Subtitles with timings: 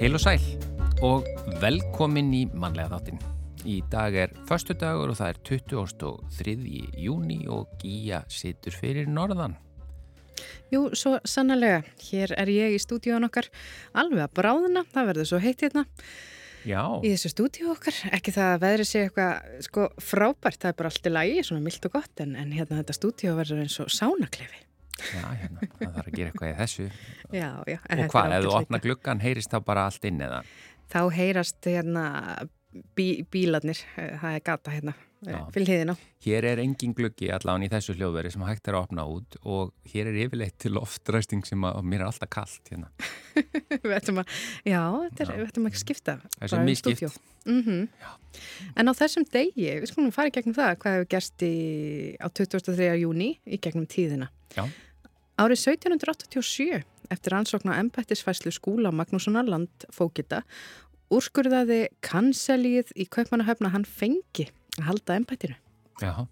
[0.00, 0.44] Heil og sæl
[1.04, 1.26] og
[1.60, 3.18] velkomin í mannlega þáttinn.
[3.68, 6.54] Í dag er förstu dagur og það er 23.
[7.04, 9.58] júni og Gíja situr fyrir norðan.
[10.72, 11.82] Jú, svo sannlega.
[12.06, 13.50] Hér er ég í stúdíun okkar
[13.92, 14.86] alveg að bráðina.
[14.88, 15.84] Það verður svo heitt hérna
[16.64, 18.00] Já, í þessu stúdíu okkar.
[18.16, 20.62] Ekki það að veðri sé eitthvað sko frábært.
[20.64, 22.24] Það er bara allt í lagi, svona mildt og gott.
[22.24, 24.64] En, en hérna þetta stúdíu verður eins og sánaklefi.
[25.00, 26.88] Já, hérna, það þarf að gera eitthvað í þessu.
[27.32, 27.78] Já, já.
[27.96, 30.42] Og hvað, ef þú opna gluggan, heyrist þá bara allt inn eða?
[30.90, 32.06] Þá heyrast hérna
[32.96, 33.78] bí, bílarnir.
[33.98, 35.36] eh, Það er gata hérna Já.
[35.52, 35.94] fyrir hliðina.
[36.24, 39.72] Hér er engin gluggi allan í þessu hljóðveri sem hægt er að opna út og
[39.92, 42.88] hér er yfirleitt til loftræsting sem að mér er alltaf kallt hérna.
[43.84, 44.30] við ætlum að,
[44.64, 46.14] já, þetta er, við ætlum að skipta.
[46.38, 47.02] Það er um misskipt.
[47.02, 47.12] stúdíó.
[47.50, 47.88] Mhm.
[48.80, 51.52] En á þessum degi, við skulum fara í gegnum það, hvað hefur gerst í,
[52.20, 52.90] á 23.
[53.02, 54.28] júni í gegnum tíðina.
[54.56, 54.64] Já.
[55.40, 60.42] Árið 1787, eftir ansókn á embættisfæslu skúla Magnússonar land fókita,
[61.08, 65.56] úrskurðaði kanselíð í Kaupmannahöfna hann fengi að halda embættinu.
[66.04, 66.28] Já.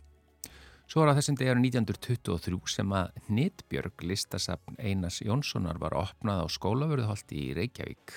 [0.88, 6.44] Svo var á þessum degi árið 1923 sem að Nýtbjörg listasafn Einars Jónssonar var opnað
[6.44, 8.12] á skólavörðuholti í Reykjavík.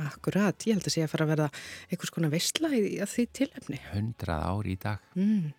[0.00, 1.48] Akkurat, ég held að sé að fara að verða
[1.90, 3.80] einhvers konar veistla í að því tilefni.
[3.92, 5.02] 100 ári í dag.
[5.18, 5.50] Mm.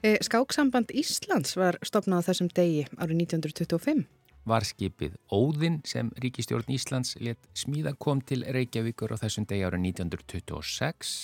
[0.00, 4.06] E, Skáksamband Íslands var stopnað þessum degi árið 1925.
[4.46, 9.88] Var skipið Óðinn sem ríkistjórn Íslands let smíða kom til Reykjavíkur á þessum degi árið
[9.90, 11.16] 1926.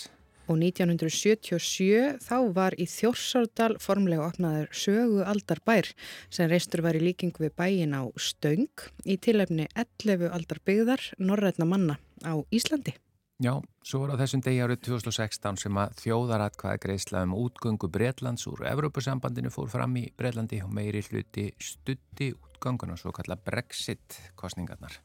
[0.50, 5.92] Og 1977 þá var í Þjórsárdal formlega opnaður sögu aldarbær
[6.32, 8.66] sem reistur var í líking við bæin á Stöng
[9.06, 12.96] í tilefni 11 aldarbyggðar norrætna manna á Íslandi.
[13.42, 18.46] Já, svo var á þessum degi árið 2016 sem að þjóðaratkvæða greiðsla um útgöngu Bretlands
[18.46, 25.00] úr Evrópusambandinu fór fram í Bretlandi og meiri hluti stutti útgönguna, svo kalla Brexit kostningarnar.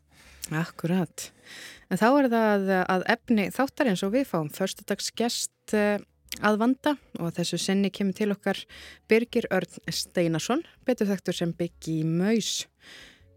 [0.56, 1.32] Akkurat.
[1.92, 6.00] En þá er það að efni þáttarins og við fáum förstudagsgest eh,
[6.44, 8.60] að vanda og þessu senni kemur til okkar
[9.10, 12.68] Birgir Örn Steinarsson, betur þekktur sem Byggi Maus.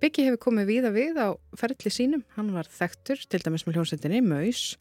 [0.00, 1.28] Byggi hefur komið víða við á
[1.60, 4.76] ferli sínum, hann var þekktur til dæmis með hljómsveitinni Maus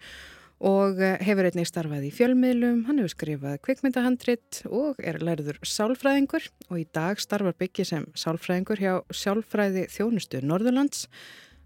[0.59, 6.49] og eh, hefur einnig starfað í fjölmiðlum, hann hefur skrifað kvikmyndahandrit og er lærður sálfræðingur
[6.69, 11.07] og í dag starfar Byggi sem sálfræðingur hjá Sálfræði þjónustu Norðurlands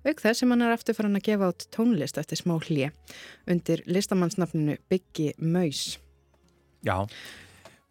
[0.03, 2.91] auk þess sem hann er aftur farin að gefa át tónlist eftir smá hlje
[3.49, 5.97] undir listamannsnafninu Byggi Maus.
[6.83, 6.97] Já,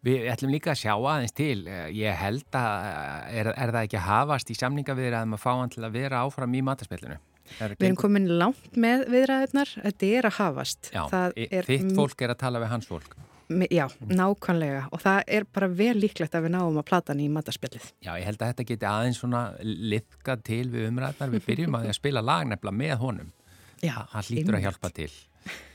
[0.05, 1.65] við ætlum líka að sjá aðeins til.
[1.67, 2.87] Eh, Ég held að
[3.33, 5.95] er, er það ekki að hafast í samninga við að maður fá hann til að
[5.97, 7.19] vera áfram í mataspillinu.
[7.59, 10.89] Við erum komin langt með viðræðunar, þetta er að hafast.
[10.93, 11.03] Já,
[11.35, 13.17] e- er þitt fólk er að tala við hans fólk.
[13.71, 17.29] Já, nákvæmlega og það er bara vel líklegt að við náum að plata hann í
[17.33, 17.89] mataspillið.
[18.05, 21.33] Já, ég held að þetta geti aðeins svona liðkað til við umræðnar.
[21.35, 23.31] Við byrjum að að spila lag nefnilega með honum.
[23.83, 25.11] Já, Hann hlýtur að hjálpa til.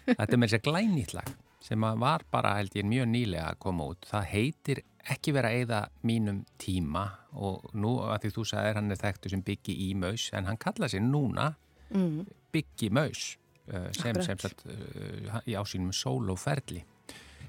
[0.08, 1.34] Þetta er með þess að glænýtt lag
[1.68, 4.06] sem var bara held ég mjög nýlega að koma út.
[4.08, 4.78] Það heitir
[5.12, 7.02] ekki vera að eyða mínum tíma
[7.36, 10.56] og nú að því þú sagðir hann er þekktu sem Biggi í Maus en hann
[10.60, 11.54] kalla sér núna
[11.88, 12.26] Mm.
[12.52, 13.38] Biggi Maus
[13.72, 14.24] uh, sem Akkurat.
[14.26, 16.82] sem sagt uh, í ásýnum sólóferli.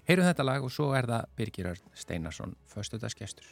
[0.10, 3.46] Heyrum þetta lag og svo er það Birgir Örn Steinarsson, föstudagsgestur.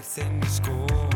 [0.00, 1.09] þér þinni school.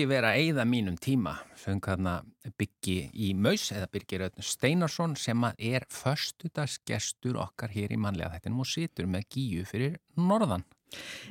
[0.00, 2.22] Ekki vera eigða mínum tíma söng hérna
[2.56, 8.62] byggi í Maus eða Birgir Öðn Steinarsson sem er förstudagsgestur okkar hér í manlega þettinum
[8.64, 10.64] og situr með gíu fyrir norðan.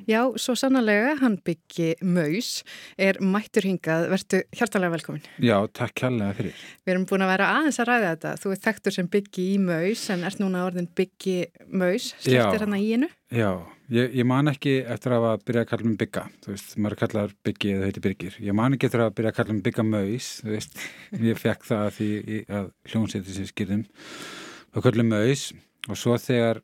[0.10, 2.64] Já, svo sannlega, hann byggi Maus,
[2.98, 5.26] er mættur hingað, verðtu hjartalega velkomin.
[5.44, 6.62] Já, takk kærlega fyrir.
[6.86, 9.58] Við erum búin að vera aðeins að ræða þetta, þú er þekktur sem byggi í
[9.62, 11.36] Maus en ert núna orðin byggi
[11.70, 13.10] Maus, sleftir hann að í hennu?
[13.30, 13.50] Já,
[13.94, 17.36] ég, ég man ekki eftir að byrja að kalla um bygga, þú veist, maður kallar
[17.46, 18.40] byggi eða heitir byrgir.
[18.42, 20.82] Ég man ekki eftir að byrja að kalla um bygga Maus, þú veist,
[21.30, 23.86] ég fekk það því að hljómsæti sem skýrðum
[24.74, 25.52] og kallum Maus
[25.90, 26.64] og svo þegar,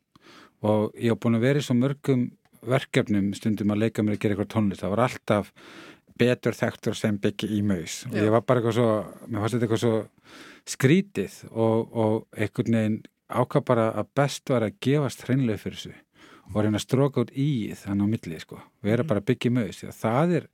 [0.66, 2.26] og ég á búin að vera í svo mörgum
[2.70, 4.84] verkefnum stundum að leika mér að gera eitthvað tónlist.
[4.84, 5.52] Það var alltaf
[6.20, 8.04] betur þektur sem byggi í maus.
[8.10, 8.90] Og ég var bara eitthvað svo
[9.28, 9.96] mér fannst þetta eitthvað svo
[10.66, 12.98] skrítið og, og einhvern veginn
[13.30, 15.96] ákvað bara að best var að gefast hreinlega fyrir þessu
[16.54, 19.10] og reyna að stróka út í þannig á milli sko, vera mm.
[19.10, 19.82] bara að byggja í maus.
[19.98, 20.48] Það er,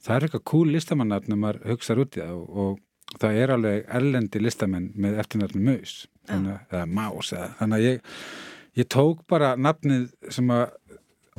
[0.00, 3.54] það er eitthvað cool listamannat når maður hugsaður út í það og, og það er
[3.54, 5.96] alveg erlendi listamenn með eftirnafnum maus.
[6.26, 8.14] Þannig, eða más eða, þannig að ég,
[8.80, 10.64] ég tók bara nafnið sem að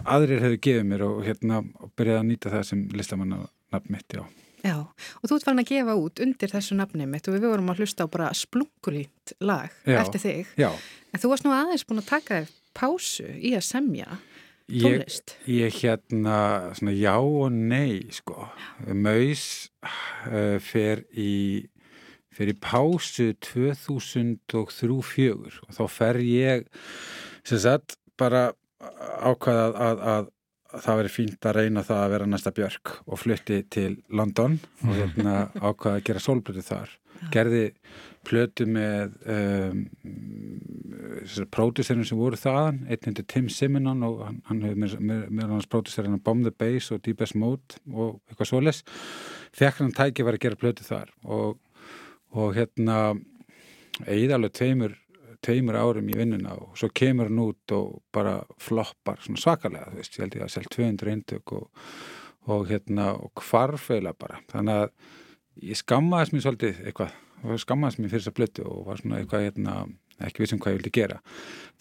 [0.06, 1.62] aðrir hefur gefið mér og hérna
[1.98, 3.39] byrjaði að nýta það sem listamanna
[3.74, 4.25] nafn mitt, já.
[4.66, 7.70] Já, og þú ert farin að gefa út undir þessu nafni mitt og við vorum
[7.72, 10.50] að hlusta á bara splungulít lag já, eftir þig.
[10.60, 10.72] Já.
[11.13, 12.42] En þú varst nú aðeins búin að taka
[12.77, 14.18] pásu í að semja
[14.68, 15.38] tónlist.
[15.46, 16.38] Ég, ég hérna,
[16.75, 18.50] svona já og nei, sko.
[18.92, 21.68] Maus uh, fer í
[22.38, 26.68] fer í pásu 2003-04 og þá fer ég
[27.48, 30.29] sem sagt bara ákvaða að, að,
[30.74, 34.60] að það veri fínt að reyna það að vera næsta björk og flutti til London
[34.86, 36.96] og hérna ákvaða að gera sólblötu þar.
[37.17, 37.29] Já.
[37.34, 37.63] gerði
[38.27, 39.79] plötu með um,
[41.53, 46.19] pródúserinn sem voru þaðan einn hindi Tim Simonon og hann, hann hefur með hans pródúserinn
[46.24, 48.84] Bomb the Bass og Deepest Mode og eitthvað svoles
[49.55, 51.57] fekk hann tæki var að gera plötu þar og,
[52.36, 53.00] og hérna
[54.05, 54.98] eigið alveg tveimur
[55.44, 60.01] tveimur árum í vinnuna og svo kemur hann út og bara floppar svona svakalega, þú
[60.01, 61.86] veist, ég held ég að selja 200 eindök og,
[62.48, 64.91] og hérna og kvarfeila bara, þannig að
[65.67, 67.15] ég skammaðis mér svolítið eitthvað,
[67.63, 69.75] skammaðis mér fyrir þess að blötu og var svona eitthvað hérna,
[70.27, 71.20] ekki vissum hvað ég vildi gera.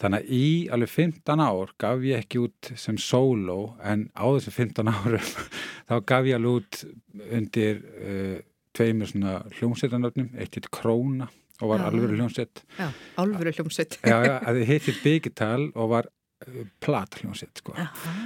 [0.01, 4.53] Þannig að í alveg 15 ár gaf ég ekki út sem solo en á þessu
[4.53, 5.31] 15 árum
[5.89, 6.83] þá gaf ég alveg út
[7.39, 8.37] undir uh,
[8.77, 12.89] tveimur svona hljómsveitanöfnum, eitt hitt Króna og var alvöru hljómsett Já,
[13.21, 17.75] alvöru hljómsett Já, já, það heitir Byggital og var uh, plat hljómsett sko.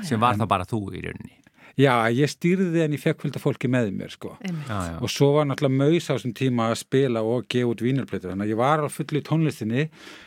[0.07, 1.37] sem var það bara þú í rauninni?
[1.79, 4.33] Já, ég stýrði henni fekkvölda fólki með mér sko.
[4.43, 8.27] Já, og svo var náttúrulega maus á þessum tíma að spila og gefa út vínarblötu
[8.27, 9.85] þannig að ég var alveg full í tónlistinni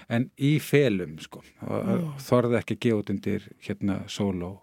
[0.08, 1.42] en í felum sko.
[1.68, 2.06] Og mm.
[2.25, 4.54] þorði ekki að gefa út undir hérna solo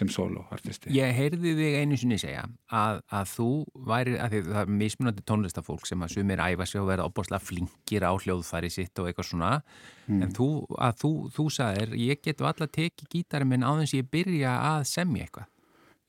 [0.00, 0.90] sem soloartisti.
[0.96, 3.48] Ég heyrði þig einu sinni segja að, að þú
[3.90, 7.44] væri, að því það er mismunandi tónlistafólk sem að sumir æfa sig og verða opbáslega
[7.44, 10.20] flinkir á hljóðfæri sitt og eitthvað svona mm.
[10.24, 14.02] en þú, að þú, þú sagðir ég getu alltaf tekið gítarinn minn á þess að
[14.02, 15.50] ég byrja að semja eitthvað.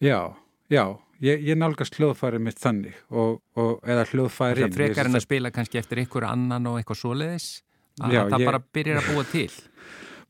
[0.01, 0.19] Já,
[0.71, 0.86] já,
[1.21, 5.53] ég, ég nálgast hljóðfæri mitt þannig og, og eða hljóðfæri Það frekar en að spila
[5.53, 7.51] kannski eftir ykkur annan og eitthvað svoleiðis
[8.01, 9.51] að Já, það ég- bara byrjar að búa til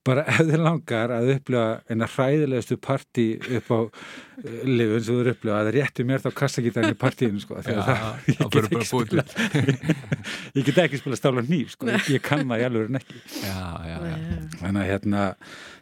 [0.07, 3.25] bara ef þið langar að upplifa eina hræðilegustu partí
[3.57, 3.91] upp á uh,
[4.65, 7.89] lifun sem þú eru upplifa að það rétti mér þá kassagítarinn í partíinu sko, þegar
[7.89, 9.25] það, ég, þá get ekki bara að búa spila,
[10.57, 13.21] ég get ekki spila stála nýr sko, ég, ég kann það í alveg en ekki.
[13.43, 14.17] Já, já, já.
[14.63, 15.27] Þannig að hérna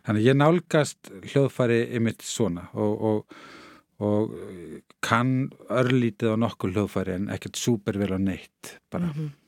[0.09, 3.41] þannig að ég nálgast hljóðfæri ymitt svona og, og,
[4.03, 4.37] og
[5.05, 5.35] kann
[5.71, 9.38] örlítið á nokkur hljóðfæri en ekkert súper vel á neitt bara, já Einmitt.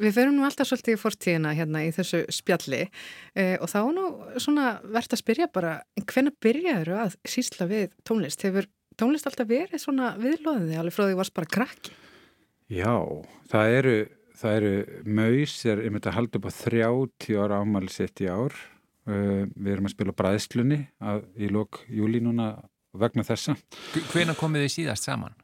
[0.00, 3.92] Við ferum nú alltaf svolítið í fortíðina hérna í þessu spjalli eh, og þá er
[3.96, 4.06] nú
[4.42, 8.44] svona verðt að spyrja bara hvenna byrjaður að sísla við tónlist?
[8.44, 8.68] Hefur
[9.00, 11.96] tónlist alltaf verið svona viðlóðið alveg frá því varst bara krakki?
[12.72, 12.94] Já,
[13.50, 13.96] það eru,
[14.36, 18.56] það eru maus, er einmitt að halda upp á 30 ára ámæli sitt í ár.
[19.06, 22.56] Uh, við erum að spila bræðslunni að, í lok júli núna
[22.96, 23.54] vegna þessa.
[24.10, 25.36] Hvena komið þið síðast saman?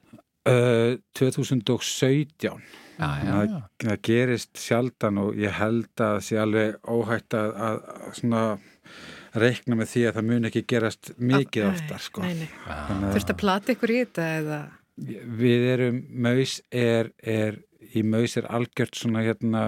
[0.42, 2.50] Uh, 2017.
[2.98, 3.58] Já, já, Það, já.
[3.82, 7.78] það gerist sjaldan og ég held að sé alveg óhætt að, að,
[9.38, 12.24] reikna með því að það mun ekki gerast mikið Nei, oftar sko.
[12.26, 14.60] Að- Þurft að plata ykkur í þetta eða?
[15.42, 17.62] Við erum, maus er, er
[17.96, 19.64] í maus er algjört svona hérna,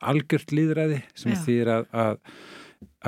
[0.00, 2.22] algjört líðræði sem þýðir að, að,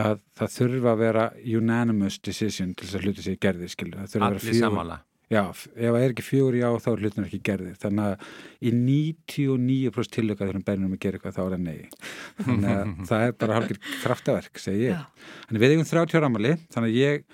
[0.02, 1.28] að það þurfa að vera
[1.60, 3.76] unanimous decision til þess að hluti sér gerðir.
[3.78, 5.00] Það vera Allir sammála
[5.32, 7.76] Já, ef það er ekki fjögur já þá er hlutin ekki gerðir.
[7.80, 8.26] Þannig að
[8.60, 11.78] í 99% tilöka þegar hann bænir um að gera eitthvað þá er það nei.
[12.42, 15.26] Þannig að það er bara halgir kraftaverk, segi ég.
[15.48, 17.24] Þannig við eigum 30 ára amali, þannig að ég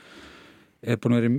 [0.79, 1.39] er búin að vera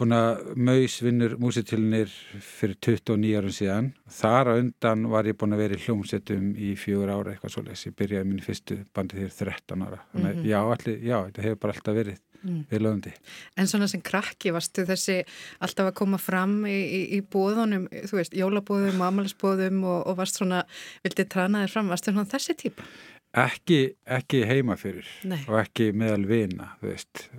[0.00, 3.92] búin að maus vinnur músitilnir fyrir 29 árum síðan.
[4.10, 7.86] Þar á undan var ég búin að vera í hljómsettum í fjögur ára eitthvað svoleiðis.
[7.86, 10.00] Ég byrjaði mínu fyrstu bandi þegar 13 ára.
[10.10, 12.62] Þannig að já, allir, já, þetta hefur bara alltaf verið Mm.
[12.70, 13.12] viðlöðandi.
[13.60, 15.18] En svona sem krakki varstu þessi
[15.60, 20.16] alltaf að koma fram í, í, í bóðunum, þú veist, jólabóðum og amalisbóðum og, og
[20.22, 20.62] varst svona,
[21.04, 22.86] vildi trana þér fram, varstu svona þessi típa?
[23.30, 25.38] Ekki, ekki heima fyrir Nei.
[25.46, 26.72] og ekki meðal vina,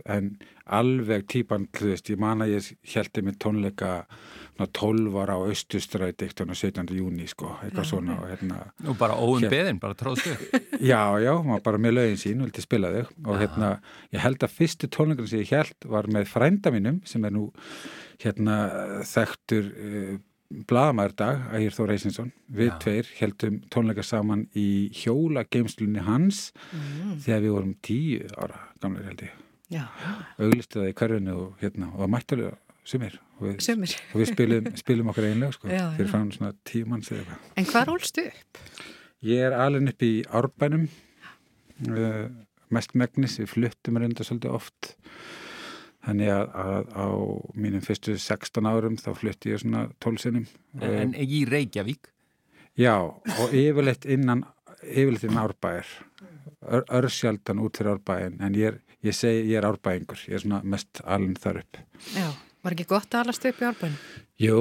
[0.07, 0.29] en
[0.71, 3.89] alveg típan, veist, ég man að ég heldi með tónleika
[4.61, 6.93] svona 12 ára á Östustræti eitt á 17.
[6.95, 9.51] júni, sko, eitthvað svona og hérna, Nú bara óum Hér.
[9.51, 10.35] beðin, bara tróðstu
[10.91, 11.33] já, já,
[11.63, 13.71] bara með lögin sín, vildi spila þau og hérna,
[14.13, 17.49] ég held að fyrstu tónleikan sem ég held var með frænda mínum sem er nú
[18.21, 18.61] hérna
[19.07, 20.19] þekktur uh,
[20.69, 22.77] blaðamæður dag, Ægir Þór Eisinsson við Já.
[22.83, 24.67] tveir heldum tónleika saman í
[25.01, 27.17] hjóla geimslunni hans Mm.
[27.23, 29.31] þegar við vorum tíu ára gamlega held ég,
[30.39, 32.53] auglistu það í hverfinu og hérna, og það mættulega
[32.83, 33.95] sumir og við, sömur.
[34.13, 37.51] og við spilum, spilum okkar einlega sko, Já, fyrir fram svona tíu manns eða eitthvað.
[37.57, 38.61] En hvað rólstu upp?
[39.23, 40.87] Ég er alveg upp í árbænum
[41.89, 42.27] uh,
[42.73, 44.95] mest megnis, við fluttum reynda svolítið oft
[46.05, 47.07] þannig að, að á
[47.65, 50.47] mínum fyrstu 16 árum þá flutti ég svona 12 sinnum.
[50.81, 52.11] En í Reykjavík?
[52.79, 54.45] Já, og yfirleitt innan
[54.81, 55.89] yfirleitt innan árbæðir
[56.61, 60.43] Ör, örsjaldan út fyrir árbæðin en ég er, ég segi, ég er árbæðingur ég er
[60.43, 61.79] svona mest alveg þar upp.
[62.13, 62.27] Já,
[62.61, 63.95] var ekki gott að alast upp í árbænum?
[64.41, 64.59] Jú,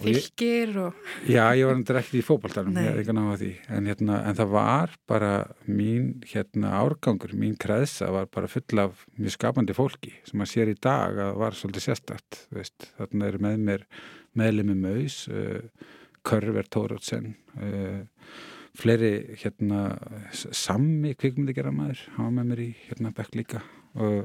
[0.00, 0.94] Fylgir og...
[1.28, 2.86] já, ég var endur ekki í fótboltanum Nei.
[2.86, 3.50] ég er ekki náða því.
[3.76, 5.32] En, hérna, en það var bara
[5.68, 10.72] mín hérna, árgangur, mín kreðsa var bara full af mjög skapandi fólki sem að sér
[10.72, 13.84] í dag að var svolítið sérstætt veist, þarna eru með mér
[14.40, 15.60] meðlemi Maus uh,
[16.24, 18.00] Körver Tórótsen uh,
[18.80, 19.84] fleiri hérna
[20.32, 23.60] s- sammi kvikmyndi gera maður var með mér í hérna bekk líka.
[24.00, 24.24] Og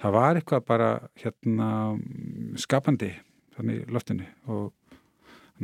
[0.00, 1.68] það var eitthvað bara hérna
[2.56, 3.12] skapandi
[3.58, 4.70] þannig loftinu og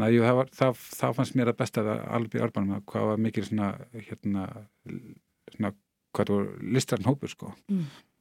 [0.07, 2.83] að jú, það, var, það, það fannst mér að besta það alveg í orbanum að
[2.93, 3.69] hvað var mikil svona
[4.09, 4.45] hérna
[5.55, 5.73] svona
[6.17, 7.55] hvað voru listræn hópur sko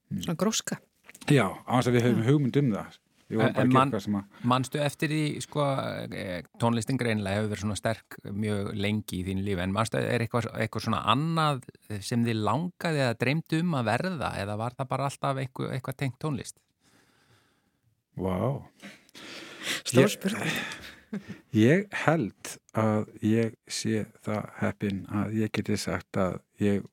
[0.07, 0.77] Svona gróska.
[1.27, 5.09] já, á þess að við höfum hugmynd um það En- að man- að Manstu eftir
[5.11, 5.59] því, sko,
[6.15, 10.23] eh, tónlistin greinlega hefur verið svona sterk mjög lengi í þínu lífi, en manstu, er
[10.23, 11.65] eitthvað, eitthvað svona annað
[11.99, 15.97] sem þið langaði eða dreymdu um að verða, eða var það bara alltaf eitthvað, eitthvað
[15.97, 16.55] tengt tónlist?
[18.15, 18.63] Vá.
[19.83, 20.55] Stór Ég- spurning.
[21.55, 26.87] Ég held að ég sé það heppin að ég geti sagt að ég,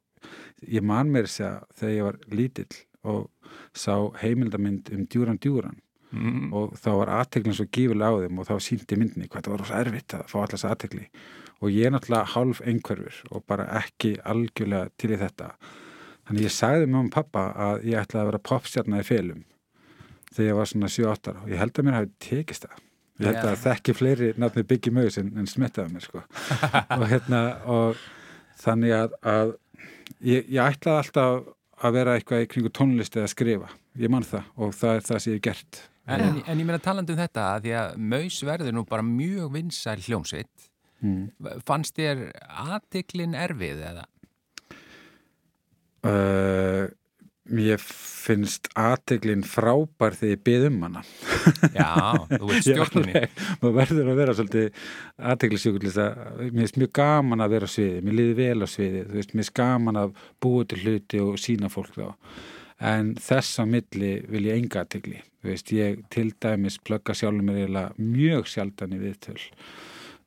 [0.62, 3.30] ég man mér segja þegar ég var lítill og
[3.76, 5.80] sá heimildamind um djúran djúran.
[6.14, 6.52] Mm.
[6.54, 9.64] og þá var aðteglin svo gífilega á þeim og þá sýndi myndinni hvað það var
[9.66, 11.06] svo erfitt að fá allars aðtegli
[11.58, 15.48] og ég er náttúrulega hálf einhverfur og bara ekki algjörlega til í þetta.
[16.28, 19.42] Þannig ég sagði mamma og pappa að ég ætlaði að vera popstjarnar í felum
[20.30, 22.84] þegar ég var svona 7-8 ára og ég held að mér hafi tekist það
[23.22, 26.24] ég held að þekki fleiri nafni Biggie Mögus en, en smittaði mér sko.
[26.98, 28.00] Og hérna og
[28.62, 29.54] þannig að, að
[30.24, 31.50] ég, ég ætlaði alltaf
[31.84, 33.72] að vera eitthvað í kringu tónlist eða skrifa.
[34.00, 35.82] Ég man það og það er það sem ég hef gert.
[36.04, 39.04] En, en, en ég meina talandu um þetta að því að Maus verður nú bara
[39.06, 40.66] mjög vinsæl hljómsitt
[41.00, 41.60] mm.
[41.68, 42.26] fannst þér
[42.64, 44.04] aðtiklin erfið eða?
[46.04, 46.90] Uh,
[47.52, 47.80] Mér
[48.24, 51.02] finnst aðteglinn frábær þegar ég byð um hana.
[51.74, 51.90] Já,
[52.30, 53.22] þú veit stjórnunni.
[53.60, 54.86] Maður verður að vera svolítið
[55.32, 59.02] aðteglisjökullist að mér finnst mjög gaman að vera á sviði, mér liði vel á sviði,
[59.10, 60.14] þú veist, mér finnst gaman að
[60.46, 62.08] búa til hluti og sína fólk þá.
[62.94, 65.20] En þess að milli vil ég enga aðtegli.
[65.44, 69.38] Þú veist, ég til dæmis plögga sjálfur mér eiginlega mjög sjaldan í viðtöl.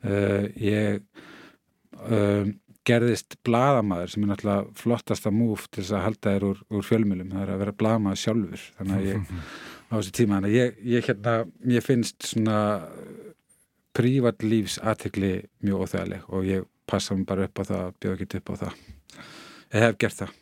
[0.06, 1.02] Uh, ég...
[1.98, 2.54] Um,
[2.88, 7.34] gerðist bladamæður sem er náttúrulega flottasta múf til þess að halda þér úr, úr fjölmjölum
[7.34, 8.65] það er að vera bladamæður sjálfur.
[8.77, 9.34] Þannig að ég
[9.88, 10.38] á þessi tíma.
[10.38, 11.36] Þannig að ég, ég hérna,
[11.74, 12.60] ég finnst svona
[13.98, 15.34] prívat lífs aðtegli
[15.65, 18.82] mjög óþægileg og ég passa mér bara upp á það, bjóð ekki upp á það.
[19.74, 20.36] Ég hef gert það.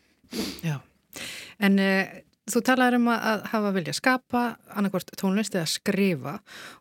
[0.66, 0.76] Já,
[1.64, 4.42] en uh, Þú talaður um að hafa vilja skapa,
[4.78, 6.34] annarkvort tónlist eða skrifa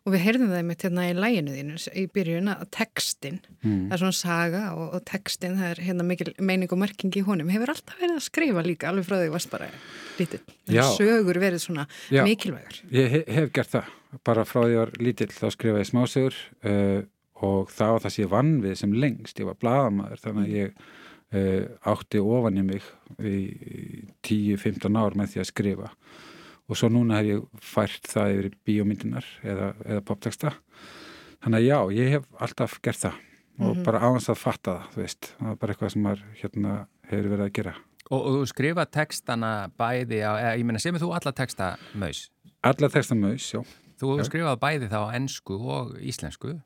[0.05, 3.79] og við heyrðum það mitt hérna í læginu þínu í byrjun að textin, mm.
[3.87, 7.23] það er svona saga og, og textin, það er hérna mikil meining og merking í
[7.25, 9.71] honum, hefur alltaf verið að skrifa líka alveg frá því varst bara
[10.19, 12.21] lítill, en sögur verið svona Já.
[12.27, 12.77] mikilvægur.
[12.93, 13.89] Ég hef, gert það,
[14.29, 16.37] bara frá því að ég var lítill þá skrifaði smásögur
[16.69, 16.99] uh,
[17.45, 20.93] og þá það sé vann við sem lengst, ég var bladamæður þannig að ég uh,
[21.33, 22.85] átti ofan í mig
[23.19, 23.39] í
[24.23, 25.89] 10-15 ár með því að skrifa.
[26.65, 30.53] Og svo núna hef ég fært það yfir bíómyndinar eða, eða popteksta
[31.45, 33.19] þannig að já, ég hef alltaf gert það.
[33.55, 33.83] Og mm -hmm.
[33.85, 36.71] bara áðans að fatta það þú veist, það er bara eitthvað sem maður hérna
[37.09, 37.73] hefur verið að gera.
[38.09, 42.29] Og, og þú skrifa tekstana bæði á, eða, ég menna, semur þú alla teksta maus?
[42.61, 43.61] Alla teksta maus, já.
[43.99, 46.59] Þú skrifaði bæði þá á ennsku og íslensku?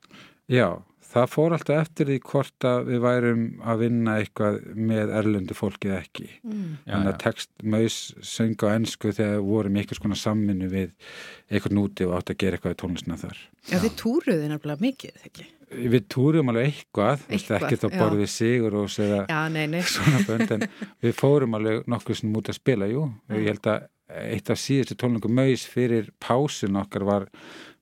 [0.49, 5.57] Já, það fór alltaf eftir því hvort að við værum að vinna eitthvað með erlendu
[5.57, 6.27] fólki eða ekki.
[6.45, 6.65] Mm.
[6.85, 10.91] þannig að text maus söng á ennsku þegar vorum eitthvað svona samminu við
[11.49, 13.45] eitthvað núti og átt að gera eitthvað í tónlistina þar.
[13.69, 15.47] Já, þið túruði nefnilega mikið, ekki?
[15.69, 19.83] Við túrum alveg eitthvað, eitthvað ekkert á borðið sigur og segja já, nei, nei.
[19.85, 20.65] svona bönd en
[21.05, 23.05] við fórum alveg nokkuð sem út að spila, jú.
[23.29, 27.27] Og ég held að eitt af síðustu tónlingum maus fyrir pásun okkar var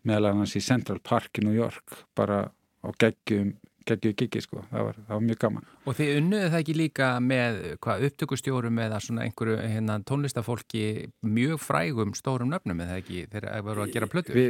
[0.07, 2.45] meðal annars í Central Park í New York bara
[2.85, 3.55] og geggjum
[3.87, 5.67] geggjuð gigi sko, það var, það var mjög gaman.
[5.87, 10.85] Og þið unnuðu það ekki líka með hvað upptökustjórum eða svona einhverju hérna, tónlistafólki
[11.23, 14.47] mjög frægum stórum nöfnum eða ekki þegar það voru að gera plötu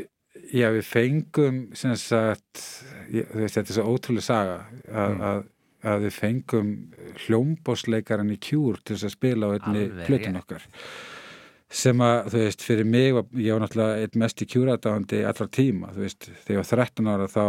[0.53, 2.63] Já, við fengum sagt,
[3.09, 5.23] ég, veist, þetta er svo ótrúlega saga að, mm.
[5.29, 5.39] að,
[5.91, 6.71] að við fengum
[7.25, 10.67] hljómbósleikaran í kjúr til þess að spila á einni plötun okkar
[11.73, 15.89] sem að, þú veist, fyrir mig ég var náttúrulega einn mest í kjúradáðandi allra tíma,
[15.95, 17.45] þú veist, þegar ég var 13 ára þá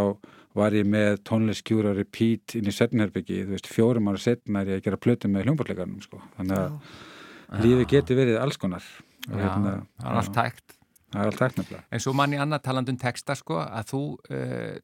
[0.57, 4.81] var ég með tónlistkjúra repeat inn í setnherbyggi þú veist, fjórum ára setna er ég
[4.81, 6.21] að gera plötu með hljómborleikarnum, sko.
[6.37, 7.63] Þannig að já.
[7.65, 8.91] lífi getur verið alls konar.
[9.27, 10.77] Já, hérna, það er allt tækt
[11.09, 11.85] Það er allt tækt nefnilega.
[11.89, 14.75] En svo mann í annað talandum texta, sko að þú uh,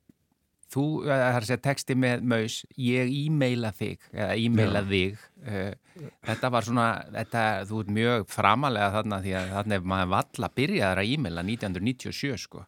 [0.73, 5.99] þú, það er að segja texti með maus ég e-maila þig eða e-maila þig uh,
[6.29, 10.51] þetta var svona, þetta, þú ert mjög framalega þarna því að þarna er maður valla
[10.59, 12.65] byrjaðar að e-maila 1997 sko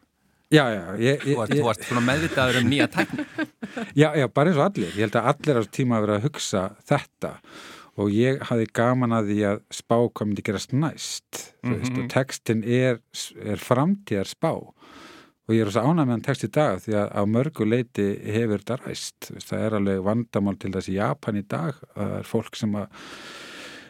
[0.48, 3.26] Já, já, ég, ég, þú varst svona meðvitaður um nýja tækni.
[4.00, 4.94] Já, já, bara eins og allir.
[4.96, 7.32] Ég held að allir á tíma að vera að hugsa þetta.
[7.98, 11.76] Og ég hafi gaman að því að spá hvað myndi gerast næst mm -hmm.
[11.76, 13.00] veist, og textin er,
[13.44, 14.52] er framtíðar spá
[15.48, 17.64] og ég er ós að ána með hann text í dag því að á mörgu
[17.64, 19.30] leiti hefur þetta ræst.
[19.48, 21.78] Það er alveg vandamál til þessi Japan í dag.
[21.94, 22.88] Það er fólk sem að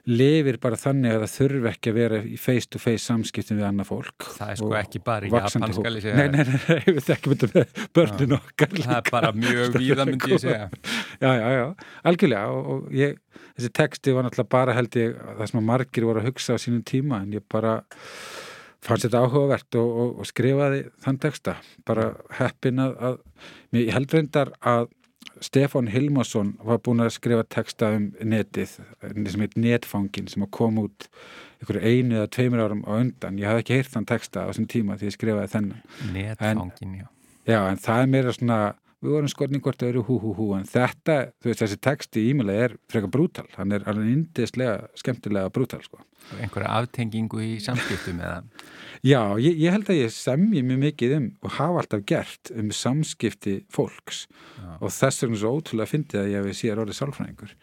[0.08, 3.66] lifir bara þannig að það þurfi ekki að vera í face to face samskiptum við
[3.68, 4.26] annað fólk.
[4.38, 7.84] Það er sko ekki bara í Japan Nei, nei, nei, nei við þekkjum þetta með
[7.98, 8.88] börnin okkar líka.
[8.88, 10.68] Það er bara mjög víða myndi ég segja.
[11.18, 11.64] Já, já, já,
[12.08, 13.16] algjörlega og, og ég,
[13.58, 16.62] þessi texti var náttúrulega bara held ég það sem að margir voru að hugsa á
[16.62, 17.80] sínum tíma en ég bara
[18.84, 21.58] fannst þetta áhugavert og, og, og skrifaði þann texta.
[21.88, 24.88] Bara heppin að, að ég held reyndar að
[25.44, 31.08] Stefan Hilmarsson var búin að skrifa texta um netið sem heit Netfangin sem kom út
[31.68, 33.38] einu eða tveimur árum á undan.
[33.38, 35.80] Ég hafði ekki heyrt þann texta á þessum tíma því ég skrifaði þennan.
[36.14, 37.08] Netfangin, en, já.
[37.48, 38.58] Já, en það er meira svona
[39.02, 42.24] við vorum skorning hvort það eru hú hú hú en þetta, þú veist, þessi texti
[42.24, 46.02] í e-maila er frekar brútal, hann er alveg indislega skemmtilega brútal, sko
[46.42, 48.42] Einhverja aftengingu í samskiptum eða?
[49.10, 52.72] Já, ég, ég held að ég semji mjög mikið um og hafa alltaf gert um
[52.74, 54.24] samskipti fólks
[54.58, 54.72] Já.
[54.80, 57.54] og þess vegna svo ótrúlega fyndið að ég við sér orðið sálfræðingur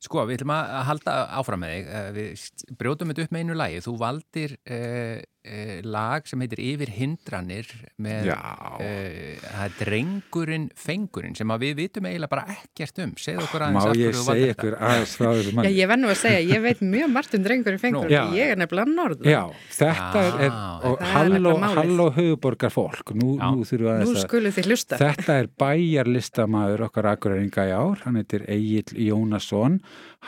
[0.00, 1.88] Sko, við ætlum að halda áfram með þig.
[1.92, 3.80] Eh, við brjóðum þetta upp með einu lægi.
[3.84, 7.68] Þú valdir eh, uh, lag sem heitir Yfir hindranir
[8.00, 13.14] með uh, drengurinn fengurinn sem við vitum eiginlega bara ekkert um.
[13.20, 15.70] Segð okkur aðeins Má ég segja ykkur aðeins frá þessu manni?
[15.70, 18.60] Já, ég verð nú að segja, ég veit mjög margt um drengurinn fengurinn, ég er
[18.60, 19.30] nefnilega norður.
[19.30, 19.42] Já,
[19.78, 20.54] þetta ah, er,
[20.90, 25.00] og halló, halló höfuborgar fólk nú, nú þurfum við að Nú skulum þið hlusta.
[25.00, 29.80] Þetta er bæjarlistamæður okkar aðgurðaringa í ár, hann heitir Egil Jónasson.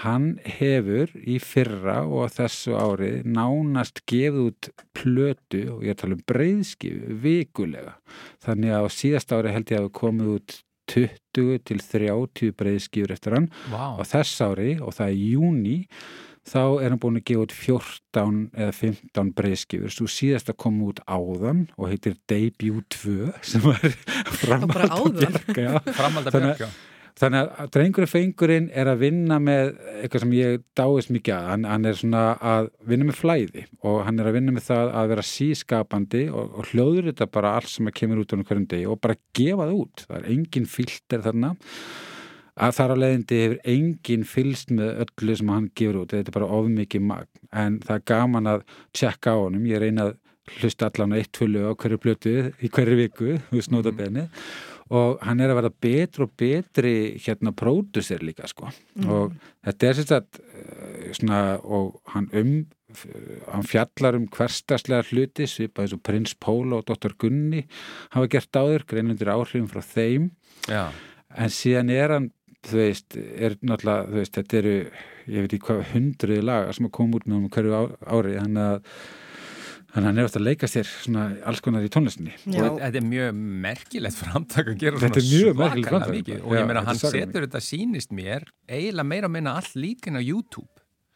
[0.03, 4.71] Hann hefur í fyrra og þessu ári nánast gefið út
[5.03, 7.97] plötu og ég er að tala um breyðskifu vikulega.
[8.45, 10.59] Þannig að á síðast ári held ég að við komið út
[10.93, 13.49] 20 til 30 breyðskifur eftir hann.
[13.73, 14.03] Wow.
[14.03, 15.79] og þess ári og það er júni
[16.49, 20.89] þá er hann búin að gefa út 14 eða 15 breyðskifur svo síðast að koma
[20.91, 23.85] út áðan og heitir Debut 2 sem var
[24.41, 26.71] framald að björga framald að björga
[27.21, 31.67] Þannig að drengurinn fengurinn er að vinna með eitthvað sem ég dáist mikið að, hann,
[31.69, 32.23] hann er svona
[32.53, 36.55] að vinna með flæði og hann er að vinna með það að vera sískapandi og,
[36.57, 39.77] og hljóður þetta bara allt sem kemur út á hverjum degi og bara gefa það
[39.83, 40.07] út.
[40.09, 41.53] Það er engin filter þarna.
[42.63, 46.37] Að þar á leiðindi hefur engin fylst með öllu sem hann gefur út, þetta er
[46.37, 47.31] bara ofmikið magn.
[47.53, 50.19] En það er gaman að tjekka á honum, ég reyna að
[50.59, 55.23] hlusta allan eitt tvölu á hverju blötu í hverju viku, þú veist nótabenni mm og
[55.25, 59.09] hann er að vera betri og betri hérna pródusir líka sko mm.
[59.09, 62.55] og þetta er sérstaklega eh, svona og hann um
[63.49, 67.15] hann fjallar um hverstaslega hluti svipað eins og Prins Póla og Dr.
[67.17, 67.65] Gunni
[68.13, 70.29] hafa gert áður greinundir áhrifin frá þeim
[70.69, 70.93] Já.
[71.33, 72.29] en síðan er hann
[72.63, 74.77] þú veist, er náttúrulega þú veist, þetta eru,
[75.27, 78.69] ég veit ekki hvað hundruði laga sem að koma út með hann hverju ári þannig
[78.69, 79.01] að
[79.93, 82.33] Þannig að hann er ofta að leika sér svona alls konar í tónlistinni.
[82.49, 82.63] Já.
[82.65, 86.39] Og þetta er mjög merkilegt framtak að gera þetta svona svakalega mikið.
[86.47, 90.23] Og ég meina, hann setur þetta sínist mér eiginlega meira að minna all líkin á
[90.25, 90.71] YouTube.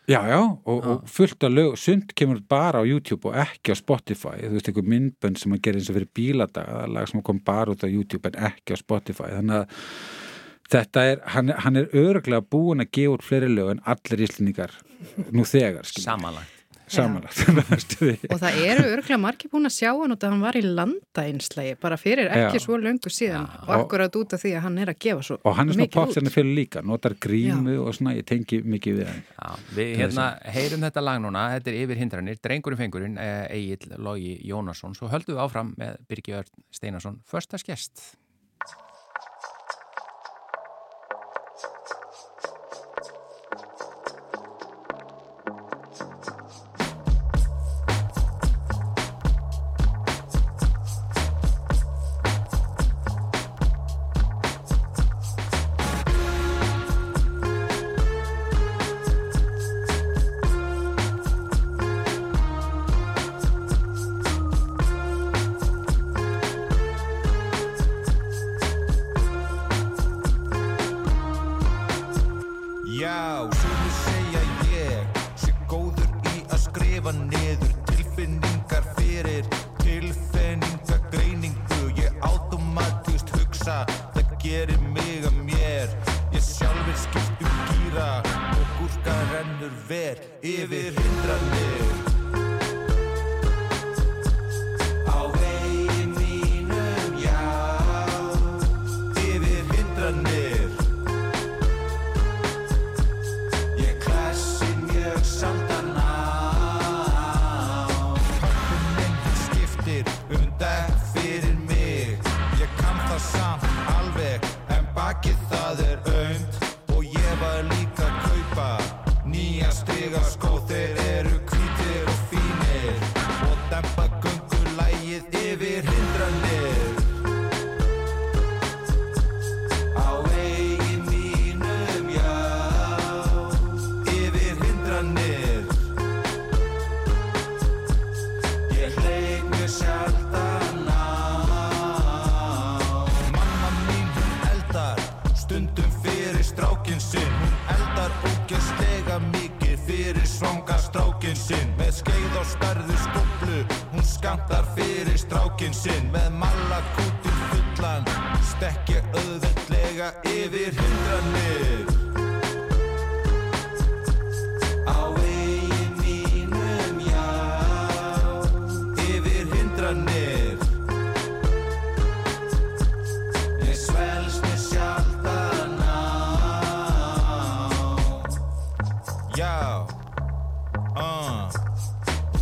[0.07, 3.77] Já, já, og, og fullt af lög, sund kemur bara á YouTube og ekki á
[3.81, 4.37] Spotify.
[4.45, 7.75] Þú veist, einhver myndbönd sem hann gerir eins og fyrir bíladaga, lag sem kom bara
[7.75, 9.33] út á YouTube en ekki á Spotify.
[9.35, 9.81] Þannig að
[10.77, 14.77] þetta er, hann, hann er öruglega búin að gefa út fleiri lög en allir íslendingar
[15.33, 15.91] nú þegar.
[15.91, 16.56] Samanlagt
[16.93, 17.95] samanlagt
[18.33, 21.77] og það eru örglega margir búin að sjá hann og það hann var í landainslægi
[21.83, 22.65] bara fyrir ekki Já.
[22.67, 23.63] svo löngu síðan Já.
[23.67, 25.89] og akkurat út af því að hann er að gefa svo og hann er svona
[25.97, 27.81] popstjarni fyrir líka, notar grímu Já.
[27.83, 31.81] og svona, ég tengi mikið við hann Við hérna heyrum þetta lag núna þetta er
[31.83, 37.21] yfir hindranir, drengurinn fengurinn eh, Egil Lógi Jónasson, svo höldum við áfram með Birgir Steinarsson,
[77.13, 77.46] never need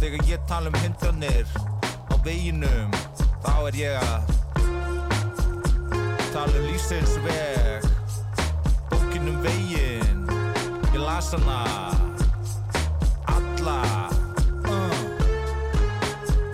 [0.04, 1.48] Þegar ég tala um hindranir
[2.12, 2.90] á veginum
[3.40, 4.32] þá er ég að
[6.34, 7.86] tala um lífsins veg
[8.90, 10.20] bókin um vegin
[10.92, 11.56] ég las hana
[13.32, 13.78] alla
[14.68, 15.00] uh,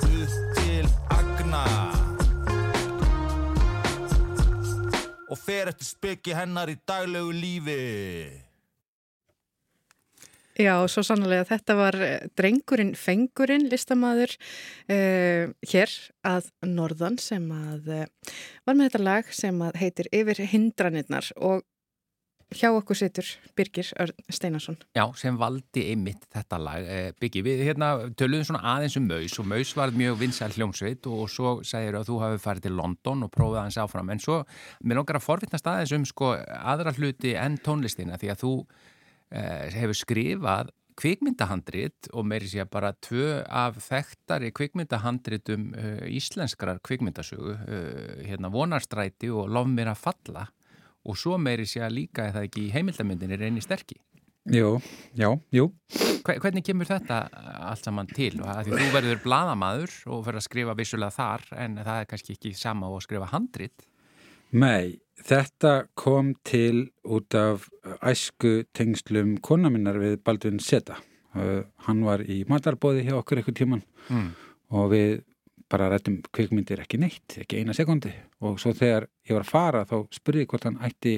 [0.06, 0.86] upp til
[1.16, 1.64] agna.
[5.26, 8.49] Og fer eftir spekki hennar í daglegu lífi.
[10.60, 14.34] Já, svo sannlega þetta var eh, drengurinn Fengurinn, listamaður
[14.92, 15.94] uh, hér
[16.26, 18.34] að Norðan sem að uh,
[18.68, 21.64] var með þetta lag sem að heitir Yfir hindranirnar og
[22.50, 23.88] hjá okkur situr Birgir
[24.32, 24.78] Steinarsson.
[24.96, 26.82] Já, sem valdi einmitt þetta lag.
[26.82, 31.06] Eh, Byggi, við hérna töluðum svona aðeins um Maus og Maus var mjög vinsæl hljómsveit
[31.10, 34.40] og svo segir að þú hafi farið til London og prófið aðeins áfram en svo,
[34.82, 38.89] mér langar að forvittnast aðeins um sko aðra hluti en tónlistina því að þú eh,
[39.30, 47.54] hefur skrifað kvikmyndahandrit og meiri sé að bara tvö af þekktari kvikmyndahandritum uh, íslenskrar kvikmyndasögu
[47.54, 50.46] uh, hérna vonarstræti og lof mér að falla.
[51.08, 54.02] Og svo meiri sé að líka eða ekki í heimildamindinni reyni sterkir
[54.50, 54.78] Jú,
[55.12, 55.66] já, jú.
[56.24, 57.26] Hvernig kemur þetta
[57.60, 58.38] allt saman til?
[58.40, 62.52] Því þú verður bladamadur og fyrir að skrifa vissulega þar en það er kannski ekki
[62.56, 63.84] sama á að skrifa handrit
[64.50, 67.68] Nei, þetta kom til út af
[68.02, 70.98] æsku tengslum kona minnar við Baldvin Seta.
[71.30, 74.30] Uh, hann var í matarbóði hjá okkur eitthvað tíman mm.
[74.74, 75.20] og við
[75.70, 78.10] bara rættum kvikmyndir ekki neitt, ekki eina sekundi
[78.42, 81.12] og svo þegar ég var að fara þá spurði ég hvort hann ætti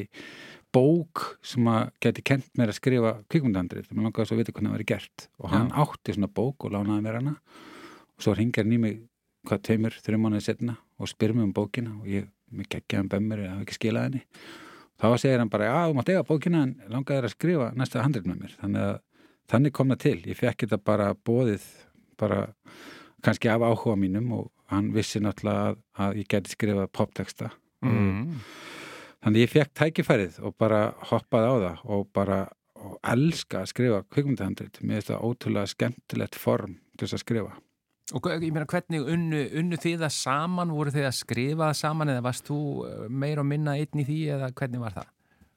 [0.72, 4.70] bók sem að geti kent mér að skrifa kvikmyndandrið, það langaði svo að vita hvernig
[4.70, 5.78] það væri gert og hann Já.
[5.86, 9.00] átti svona bók og lánaði mér hana og svo ringir hann í mig
[9.48, 13.42] hvað tveimur, þrjum mánuðið setna og spyr mér um bókina og ég með geggjaðan bömmur
[13.42, 14.22] eða hafa ekki skilað henni.
[15.02, 18.28] Þá segir hann bara, já, þú mátt eiga bókina en langaði að skrifa næsta handrið
[18.30, 18.56] með mér.
[18.60, 18.98] Þannig að
[19.52, 20.18] þannig kom það til.
[20.30, 21.64] Ég fekk þetta bara bóðið
[22.22, 22.42] bara
[23.22, 27.50] kannski af áhuga mínum og hann vissi náttúrulega að, að ég geti skrifað popteksta
[27.84, 28.38] mm.
[29.24, 32.40] þannig ég fekk tækifærið og bara hoppaði á það og bara
[32.82, 37.52] og elska að skrifa kvikmyndahandrið mér finnst það ótrúlega skemmtilegt form til þess að skrifa
[38.12, 42.12] Og ég meina hvernig unnu, unnu þið það saman, voru þið að skrifa það saman
[42.12, 45.10] eða varst þú eh, meir og minna einn í því eða hvernig var það?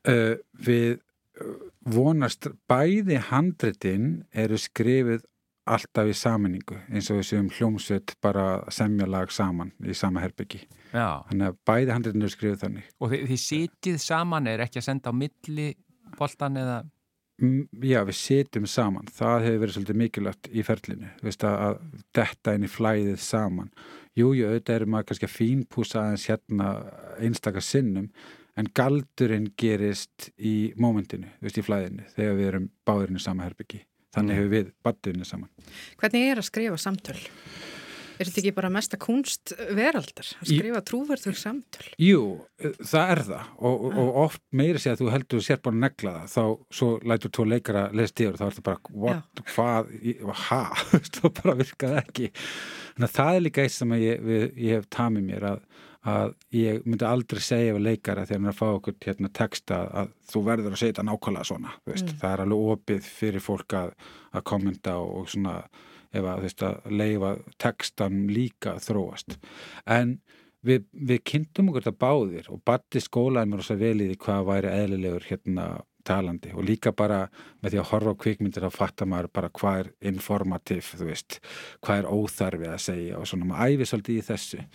[0.06, 0.36] Uh,
[0.68, 1.56] við uh,
[1.96, 5.26] vonast bæði handritin eru skrifið
[5.66, 10.62] alltaf í saminningu eins og við séum hljómsveit bara semja lag saman í sama herbyggi.
[10.94, 12.92] Þannig að bæði handritin eru skrifið þannig.
[13.02, 15.72] Og þið, þið sitið saman er ekki að senda á milli
[16.16, 16.84] boltan eða
[17.36, 22.56] já, við setjum saman það hefur verið svolítið mikilvægt í ferlinu veist, að, að detta
[22.56, 23.72] inn í flæðið saman
[24.16, 26.70] jújú, auðvitað er maður kannski að fínpúsa aðeins hérna
[27.20, 28.08] einstakar sinnum
[28.56, 33.84] en galdurinn gerist í mómentinu, veist, í flæðinu þegar við erum báðurinn í sama herbyggi
[34.16, 34.40] þannig mm.
[34.40, 37.20] hefur við battuðinu saman Hvernig er að skrifa samtöl?
[38.16, 41.88] Er þetta ekki bara mesta kunst veraldar að skrifa trúverður samtöl?
[42.02, 42.22] Jú,
[42.80, 46.14] það er það og, og, og oft meiri sé að þú heldur sér bara negla
[46.22, 49.92] það, þá svo lætur tvo leikara lesa tíður og þá er þetta bara what, hvað,
[50.46, 50.62] ha,
[51.18, 52.30] þá bara virkaði ekki.
[52.96, 55.66] Þannig að það er líka eitt sem ég, við, ég hef tamið mér að,
[56.16, 59.82] að ég myndi aldrei segja við leikara þegar hann er að fá okkur hérna texta
[60.04, 62.16] að þú verður að segja þetta nákvæmlega svona, mm.
[62.22, 63.92] það er alveg opið fyrir fólk að,
[64.32, 65.58] að kommenta og svona
[66.16, 69.38] ef að, veist, að leifa textan líka þróast.
[69.86, 70.18] En
[70.66, 74.48] við, við kynntum okkur þetta báðir og batti skólaði mér svo vel í því hvað
[74.50, 75.68] væri eðlilegur hérna
[76.06, 76.54] talandi.
[76.54, 77.26] Og líka bara
[77.64, 81.40] með því að horfa á kvikmyndir þá fattar maður bara hvað er informativ, þú veist,
[81.86, 84.66] hvað er óþarfið að segja og svona maður æfi svolítið í þessu.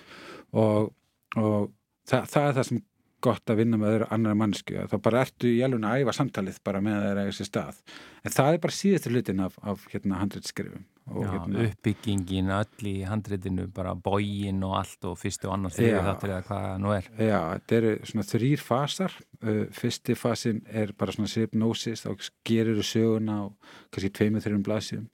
[0.61, 0.94] Og,
[1.38, 1.70] og
[2.11, 2.87] það, það er það sem
[3.20, 6.61] gott að vinna með öðru annar mannsku þá bara ertu í alveg að æfa samtalið
[6.64, 7.83] bara með þeirra í þessi stað.
[8.24, 10.87] En það er bara síðastur hlutin af, af hérna handreitskrifum
[11.18, 16.33] hérna, uppbyggingin öll í handreitinu bara bógin og allt og fyrstu og annar þegar þetta
[16.37, 17.12] er hvað nú er.
[17.18, 19.20] Já, þetta eru svona þrýr fasar.
[19.40, 24.66] Uh, fyrsti fasin er bara svona sipnósis, þá gerir þú söguna og kannski tveimur þrjum
[24.66, 25.09] blasjum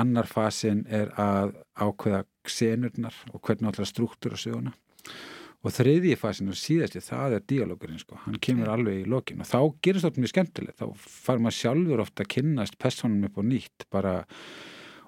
[0.00, 4.74] annar fasin er að ákveða senurnar og hvernig alltaf struktúra söguna.
[5.64, 9.48] Og þriðji fasin og síðasti það er dialogurinn sko, hann kemur alveg í lokin og
[9.48, 10.78] þá gerist þetta mjög skemmtilegt.
[10.78, 14.14] Þá far maður sjálfur ofta að kynnast personum upp og nýtt bara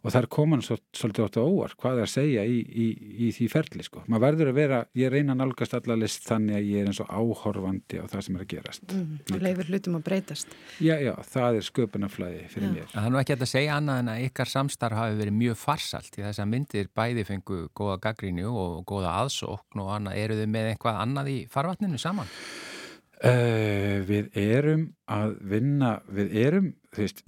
[0.03, 2.87] og það er koman svo, svolítið átt að óvar hvað er að segja í, í,
[3.27, 4.03] í því ferli sko.
[4.07, 7.11] maður verður að vera, ég reyna að nálgast allalist þannig að ég er eins og
[7.11, 11.13] áhorfandi á það sem er að gerast mm, og leifur hlutum að breytast já, já,
[11.33, 12.75] það er sköpunaflæði fyrir já.
[12.77, 15.61] mér Það er nú ekki að segja annað en að ykkar samstarf hafi verið mjög
[15.61, 20.39] farsalt í þess að myndir bæði fengu góða gaggrínu og góða aðsókn og annað, eru
[20.41, 22.31] þið með eitthvað annað í farvatninu saman?
[23.19, 27.25] Uh, við erum að vinna við erum, þú veist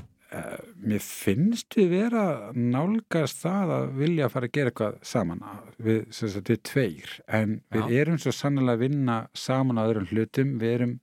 [0.86, 5.40] mér finnst við vera nálgast það að vilja að fara að gera eitthvað saman
[5.82, 7.16] við, sem sagt, við tveir.
[7.26, 7.98] En við Já.
[8.04, 10.94] erum svo sannlega að vinna saman á öðrum hlutum, við erum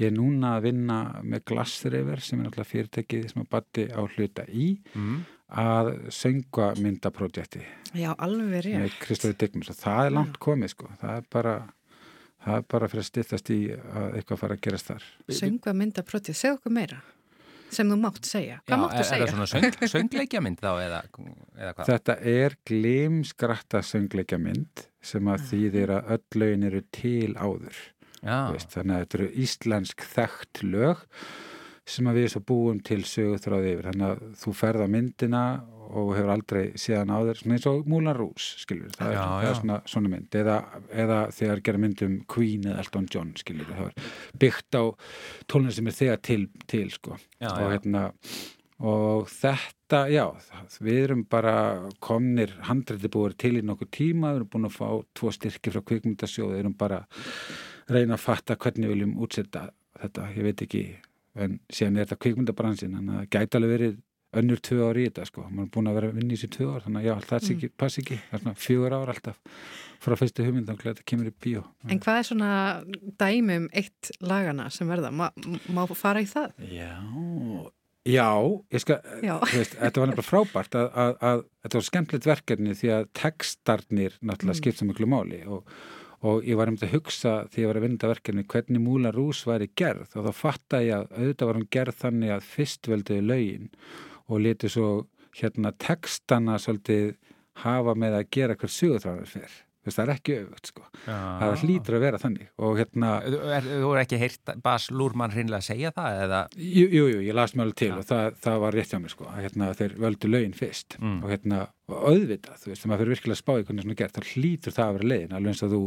[0.00, 4.00] ég er núna að vinna með Glassriver sem er náttúrulega fyrirtækið sem að batti á
[4.06, 5.18] hluta í Mm.
[5.50, 7.60] að söngva myndaprojekti.
[7.98, 8.78] Já, alveg rétt.
[8.84, 11.54] með Kristófi Dignus og það er langt komið sko, það er bara
[12.44, 15.02] það er bara fyrir að styttast í að eitthvað fara að gerast þar.
[15.28, 17.02] Söngva mynda protið, segð okkur meira
[17.76, 18.56] sem þú mátt segja.
[18.60, 19.26] Já, Hvað máttu er, er segja?
[19.26, 21.00] það svona söng, söngleikjamynd þá eða,
[21.58, 21.90] eða hvað?
[21.92, 27.78] Þetta er glimskratta söngleikja mynd sem að þýðir að öll lögin eru til áður
[28.20, 31.06] veist, þannig að þetta eru íslensk þekkt lög
[31.90, 33.90] sem að við svo búum til söguþráði yfir.
[33.90, 35.44] Þannig að þú ferð á myndina
[35.90, 39.48] og hefur aldrei séðan áður svona eins og Múlan Rús skilur það, Já, er, það
[39.48, 40.38] er svona, svona mynd.
[40.42, 40.56] Eða,
[41.04, 44.84] eða þegar gera mynd um Queen eða Elton John skilur það er byggt á
[45.50, 47.18] tónlinn sem er þegar til, til sko.
[47.42, 48.06] Já, og hérna
[48.80, 50.24] og þetta, já,
[50.80, 51.54] við erum bara
[52.00, 55.82] komnir, handrætti búið til í nokkuð tíma, við erum búin að fá tvo styrki frá
[55.90, 59.66] kvikmyndasjóð, við erum bara að reyna að fatta hvernig við viljum útsetta
[60.00, 60.84] þetta, ég veit ekki
[61.38, 63.98] en síðan er þetta kvikmyndabransin þannig að það gæti alveg verið
[64.38, 66.50] önnur tvö ár í þetta sko, maður er búin að vera að vinna í þessu
[66.54, 67.54] tvö ár þannig að já, það mm.
[67.54, 69.40] ekki, pass ekki, það er svona fjögur ár alltaf
[70.00, 72.52] frá fyrstu hugmynd, þannig að þetta kemur í bíó En hvað er svona
[73.20, 75.10] dæmi um eitt lagana sem verða?
[75.10, 75.26] Má,
[75.74, 76.54] má fara í það?
[76.70, 76.94] Já,
[78.06, 78.28] já,
[78.70, 83.10] ég skal, þetta var nefnilega frábært að, að, að þetta var skemmtilegt verkefni því að
[83.18, 84.60] textarnir náttúrulega mm.
[84.62, 85.66] skipt svo miklu máli og,
[86.20, 89.40] og ég var um að hugsa því ég var að þetta verkefni hvernig Múlan Rús
[89.48, 93.24] væri gerð og þá fatta ég að auðvitað var hún gerð þannig að fyrst velduði
[93.24, 93.70] lögin
[94.28, 94.90] og leti svo
[95.40, 97.14] hérna textana svolítið
[97.64, 99.54] hafa með að gera hver sögutráður fyrr.
[99.80, 100.82] Það er ekki auðvögt, sko.
[101.06, 105.62] Það hlýtur að vera þannig og hérna Þú er, er ekki heyrt Bas Lúrmann hreinlega
[105.62, 106.40] að segja það eða?
[106.60, 109.14] Jú, jú, jú, ég las mjög alveg til og það, það var rétt hjá mér
[109.14, 111.22] sko, hérna, þeir völdu lögin fyrst Mm.
[111.24, 114.00] og hérna, auðvitað, þú veist, þegar maður fyrir virkilega að spá í hvernig svona er
[114.02, 115.80] gert, þá hlýtur það að vera leiðin, alveg eins og þú,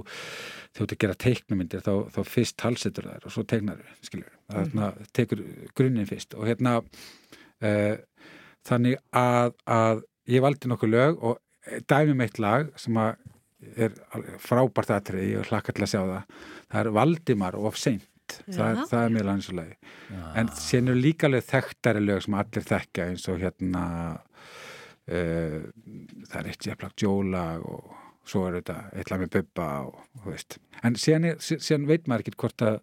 [0.73, 4.73] þú ert að gera teiknumyndir, þá, þá fyrst talsetur þær og svo teiknar skilur, það
[4.73, 5.05] Mm.
[5.13, 5.43] tekur
[5.77, 6.79] grunninn fyrst og hérna,
[7.61, 7.95] uh,
[8.67, 10.01] þannig að, að
[10.33, 11.37] ég valdi nokkuð lög og
[11.87, 13.15] dæmi meitt lag sem að
[13.75, 13.95] er
[14.41, 18.99] frábært aðtrið, ég hlakka til að sjá það, það er Valdimar of seint, það, það
[18.99, 19.95] er mjög lansulega.
[20.39, 25.59] En síðan eru líka alveg þekktari lög sem allir þekkja eins og hérna uh,
[26.29, 30.57] það er eitt jafnlag jólag og svo er þetta eitthvað með bubba og þú veist.
[30.87, 32.79] En síðan veit maður ekki hvort að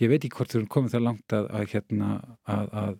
[0.00, 2.10] ég veit ekki hvort þú erum komið það langt að, að hérna
[2.48, 2.98] að, að,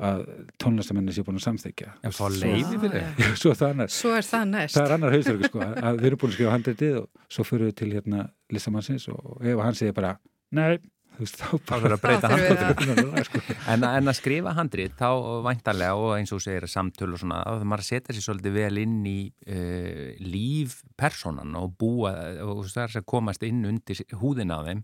[0.00, 0.22] að
[0.62, 1.90] tónlistamenni sé búin að samþykja.
[2.08, 3.34] En fá leiði Já, það?
[3.40, 3.52] Svo
[3.92, 4.76] Svo er það næst.
[4.76, 7.68] það er annar hausverku sko, að við erum búin að skrifa handritið og svo fyrir
[7.70, 10.14] við til hérna listamannsins og ef hann segir bara
[10.56, 10.80] nei,
[11.18, 13.24] þú veist, þá Þá verður að breyta Þá handbótinu.
[13.28, 13.42] sko.
[13.74, 15.08] En, en að skrifa handrið, þá
[15.46, 18.80] væntanlega og eins og þú segir samtöl og svona, þá maður setja sér svolítið vel
[18.86, 22.14] inn í uh, líf personan og búa
[22.46, 24.82] og það er að komast inn undir húðina á þeim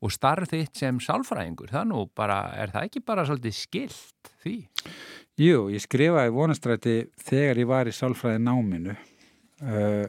[0.00, 4.54] og starf þitt sem sálfræðingur, það nú bara, er það ekki bara svolítið skilt því?
[5.40, 10.06] Jú, ég skrifaði vonastræti þegar ég var í sálfræði náminu uh,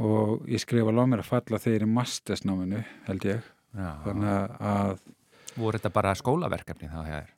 [0.00, 4.96] og ég skrifa lág mér að falla þegar í mastersnáminu held ég, Já, þannig að
[5.60, 7.30] voru þetta bara skólaverkefni þá hér?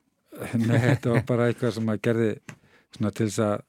[0.62, 2.30] nei, þetta var bara eitthvað sem maður gerði
[2.92, 3.64] til þess að,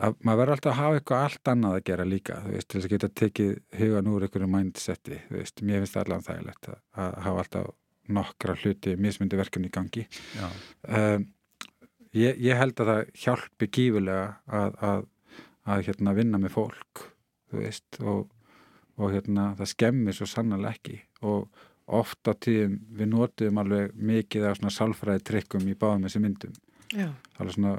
[0.00, 2.78] að maður verður alltaf að hafa eitthvað allt annað að gera líka, þú veist, til
[2.78, 6.70] þess að geta tekið hugan úr einhverju mindseti, þú veist, mér finnst það allan þægilegt
[6.72, 7.70] að, að hafa alltaf
[8.10, 10.06] nokkra hluti mismyndi verkefni í gangi.
[10.88, 11.28] Um,
[12.16, 15.06] ég, ég held að það hjálpi gífulega að, að,
[15.70, 17.04] að hérna, vinna með fólk
[17.50, 18.30] þú veist og,
[19.00, 20.98] og hérna, það skemmir svo sannarlega ekki.
[21.26, 21.66] Og
[22.00, 26.58] oft á tíðum við notuðum alveg mikið af svona sálfræði trikkum í báðum þessi myndum.
[26.90, 27.06] Já.
[27.38, 27.76] alveg svona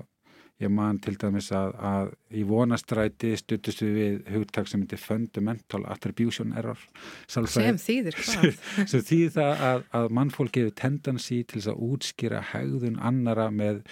[0.62, 5.84] ég man til dæmis að, að í vonastræti stuttust við við hugtak sem heitir fundamental
[5.89, 6.80] attribution error
[7.28, 7.47] Sem
[7.82, 8.62] þýðir hvað?
[8.91, 13.84] sem þýðir það að, að mannfólki hefur tendansi til að útskýra hegðun annara með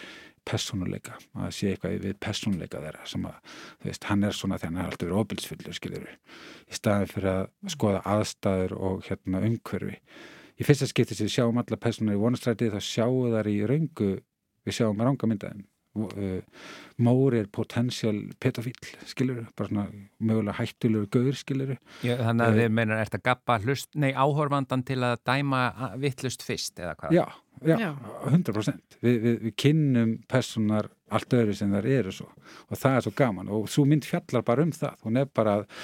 [0.49, 3.37] persónuleika, að sé eitthvað við persónuleika þeirra sem að,
[3.81, 7.31] þú veist, hann er svona þegar hann er alltaf verið óbilsfullur, skiljur í staðin fyrir
[7.33, 9.99] að skoða aðstæður og hérna umhverfi.
[10.59, 14.09] Í fyrsta skipti sem við sjáum alla persónur í vonastræti þá sjáum þar í raungu,
[14.65, 15.67] við sjáum ranga myndaðin.
[16.99, 18.75] Móri er potential pedofíl,
[19.07, 19.85] skiljur, bara svona
[20.19, 21.71] mögulega hættulegur gauður, skiljur.
[22.05, 25.61] Ég, þannig að Eh, þið meinar, ert að gappa hlust, nei, áhorfandan til að dæma
[25.97, 27.15] vittlust fyrst eða hvað?
[27.15, 27.25] Já,
[27.65, 27.89] já, Já.
[28.29, 28.97] 100%.
[29.01, 32.27] Vi, við, við kynnum personar allt öðru sem þar eru svo
[32.69, 34.99] og það er svo gaman og svo mynd fjallar bara um það.
[35.07, 35.79] Hún er bara að,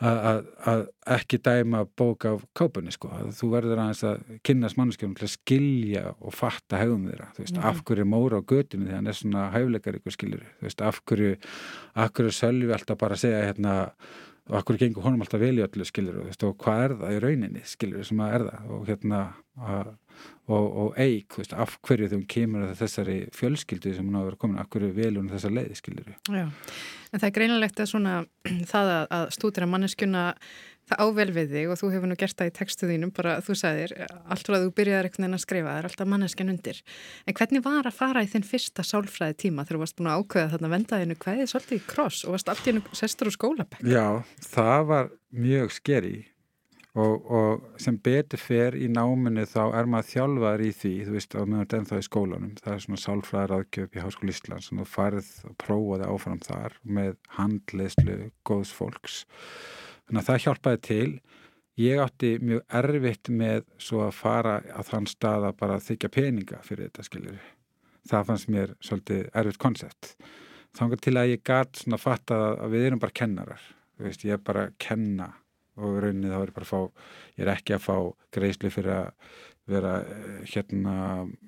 [0.00, 0.86] að,
[1.16, 5.34] ekki dæma bók af kápunni sko, að þú verður aðeins að kynast mannskjónum til að
[5.34, 7.66] skilja og fatta hegðum þeirra, þú veist, Mhm.
[7.68, 10.80] af hverju er móra á götunni þegar hann er svona hæfleikar ykkur skilur, þú veist,
[10.80, 11.36] af hverju
[11.96, 13.90] af hverju er sölvi alltaf bara að segja hérna,
[14.48, 17.16] og hverju gengur honum alltaf vel í öllu skilur, þú veist, og hvað er það
[17.16, 19.20] í rauninni skilur, sem að er það, og hérna
[19.60, 19.90] að,
[20.50, 24.30] og, og þú veist, af hverju hún kemur að þessari fjölskyldu sem hún á að
[24.30, 26.46] vera komin, af hverju velur hún þessa leið skilur, Já,
[27.10, 28.16] en það er greinilegt að svona
[28.72, 30.24] það að, að stúdira manneskjuna
[30.90, 33.56] það ável við þig og þú hefur nú gert það í textu þínum, bara þú
[33.60, 36.82] sagðir allt frá að þú byrjaðir einhvern veginn að skrifa, það er alltaf manneskjan undir.
[37.26, 40.24] En hvernig var að fara í þinn fyrsta sálfræði tíma þegar þú varst búin að
[40.24, 43.86] ákveða þarna vendaðinu hvaðið svolítið í kross og varst allt í hennu sestur og skólabæk?
[43.86, 44.06] Já,
[44.50, 46.18] það var mjög skeri
[46.98, 51.36] og, og sem betur fer í náminu þá er maður þjálfar í því, þú veist,
[51.38, 54.88] á meðan ennþá í skólanum, það er svona sálfræðar aðgjöf í Háskóli Íslands og þú
[54.94, 59.20] farið og prófaði áfram þar með handleyslu góðs fólks.
[60.10, 61.10] Þannig að það hjálpaði til.
[61.78, 66.58] Ég átti mjög erfitt með svo að fara á þann stað að bara þykja peninga
[66.66, 67.44] fyrir þetta, skiljur.
[68.10, 70.10] Það fannst mér svolítið erfitt koncept.
[70.74, 73.62] Þannig til að ég gat svona fatta að við erum bara kennarar.
[74.02, 75.30] Veist, ég er bara að kenna
[75.78, 77.06] og í rauninni þá er ég bara að fá,
[77.38, 77.96] ég er ekki að fá
[78.34, 79.32] greiðslu fyrir að
[79.70, 80.94] vera eh, hérna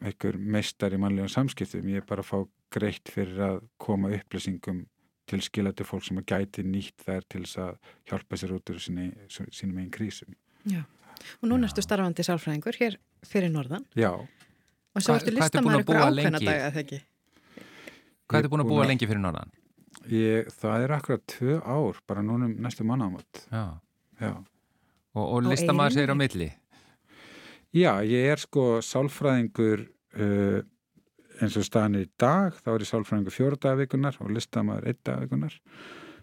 [0.04, 2.38] einhver meistar í mannlegum samskiptum, ég er bara að fá
[2.72, 4.84] greitt fyrir að koma upplýsingum
[5.30, 7.72] til skilati fólk sem að gæti nýtt þær til þess að
[8.10, 10.34] hjálpa sér út úr sinni, sínum einn krísum.
[10.68, 10.82] Já,
[11.40, 15.84] og núna ertu starfandi sálfræðingur hér fyrir norðan Já, og svo ertu ertu að listamæður
[15.84, 16.46] ykkur ákveðna lengi?
[16.46, 17.00] daga, eða ekki?
[18.30, 19.52] Hvað Ég er búin að búa lengi fyrir norðan?
[20.10, 23.42] ég, það er akkurat tvö ár, bara núna um næstu mannaðamöld.
[23.52, 23.64] Já.
[24.22, 24.32] Já.
[25.12, 26.48] Og, og listamaður segir á milli?
[27.72, 30.60] Já, ég er sko sálfræðingur uh,
[31.42, 35.00] eins og staðan er í dag, þá er ég sálfræðingur fjóra dagavikunar og listamaður einn
[35.06, 35.56] dagavikunar.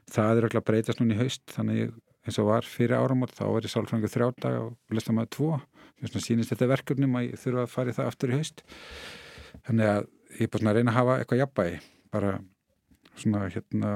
[0.09, 3.33] Það er öll að breytast núna í haust, þannig ég, eins og var fyrir áramót,
[3.37, 5.49] þá er ég sálfræðingur þrjá dag og listamaður tvo.
[5.99, 8.63] Þess vegna sýnist þetta verkefnum að ég þurfa að fara í það aftur í haust.
[9.67, 10.01] Þannig að
[10.37, 11.77] ég er bara svona að reyna að hafa eitthvað jafnbæði,
[12.15, 12.33] bara
[13.19, 13.93] svona hérna,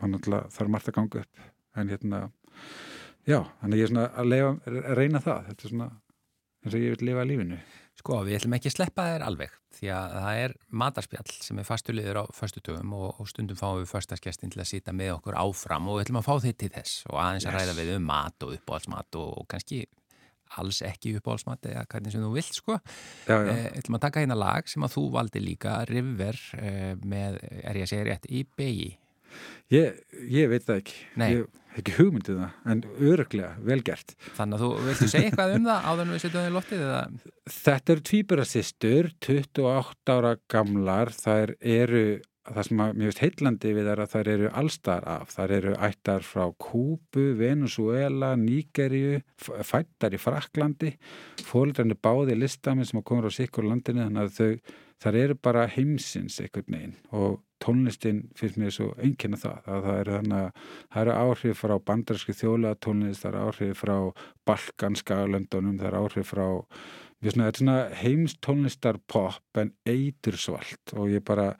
[0.00, 1.44] alltaf þarf margt að ganga upp,
[1.80, 2.22] en hérna,
[3.28, 5.90] já, þannig að ég er svona að, leifa, að reyna það, þetta er svona
[6.60, 7.60] eins og ég vil lifa lífinu.
[8.00, 11.66] Sko, við ætlum ekki að sleppa þér alveg því að það er matarspjall sem er
[11.68, 15.88] fastuliður á föstutugum og, og stundum fáum við förstaskestin til að sýta með okkur áfram
[15.92, 17.60] og við ætlum að fá þið til þess og aðeins að Yes.
[17.60, 19.82] ræða við um mat og uppáhaldsmat og, og kannski
[20.58, 22.78] alls ekki uppáhaldsmat eða hvernig sem þú vilt sko.
[23.28, 23.52] Já, já.
[23.52, 27.78] Eh, ætlum að taka hérna lag sem að þú valdi líka River eh, með, er
[27.78, 28.88] ég að segja rétt, í begi.
[29.70, 31.00] Ég, ég veit það ekki.
[31.20, 31.26] Nei.
[31.30, 34.16] Ég hef ekki hugmyndið það, en öruglega, vel gert.
[34.34, 36.82] Þannig að þú viltu segja eitthvað um það áður en við setjum það í loftið
[36.86, 37.04] eða
[37.50, 42.02] Þetta eru tvíburasistur, 28 ára gamlar, þær eru,
[42.50, 45.34] það sem að mér finnst heillandi við þær að þær eru allstar af.
[45.36, 50.96] Þær eru ættar frá Kúbu, Venezuela, Nígeríu, fættar í Fraklandi,
[51.46, 54.74] fóldrarnir báði listamenn sem komur á sikkur landinu, þannig að þau,
[55.06, 60.00] þær eru bara heimsins einhvern veginn og tónlistin finnst mér svo einkenna það að það
[60.00, 63.96] eru þannig að það eru áhrif frá bandarski þjóla tónlist, það eru áhrif frá
[64.48, 66.46] balkanska löndunum, það eru áhrif frá
[67.20, 71.52] við svona, þetta er svona heims tónlistar pop en eitursvalt og ég bara,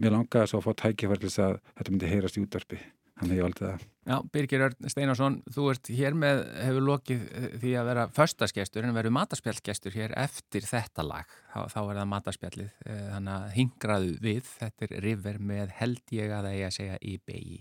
[0.00, 0.88] mér langaði svo að fá
[1.26, 2.82] þess að þetta myndi heyrast í útvarpi
[3.20, 3.88] þannig að ég valdi það.
[4.10, 7.26] Já, Birgir Örn Steinarsson, þú ert hér með, hefur lokið
[7.62, 12.08] því að vera föstaskestur en verður matarspjallgestur hér eftir þetta lag, þá, þá er það
[12.14, 16.70] matarspjallið, eh, þannig að hingraðu við, þetta er River með held ég að það ég
[16.70, 17.60] að segja í begi.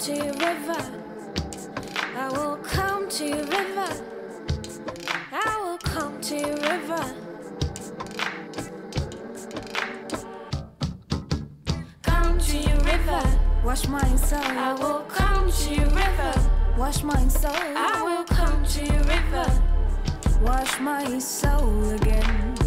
[0.00, 0.82] To your river.
[2.16, 4.02] I will come to your river.
[5.30, 7.14] I will come to your river.
[12.00, 13.22] Come to your river.
[13.62, 14.40] Wash my soul.
[14.40, 16.50] I will come to your river.
[16.78, 17.52] Wash my soul.
[17.52, 19.62] I will come to your river.
[20.40, 22.59] Wash my soul again.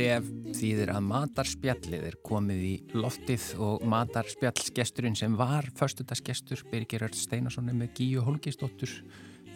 [0.00, 7.18] Stef þýðir að matarspjallið er komið í loftið og matarspjallsgesturinn sem var föstudagsgestur Birgir Örd
[7.18, 8.94] Steinarssoni með Gíu Holgistóttur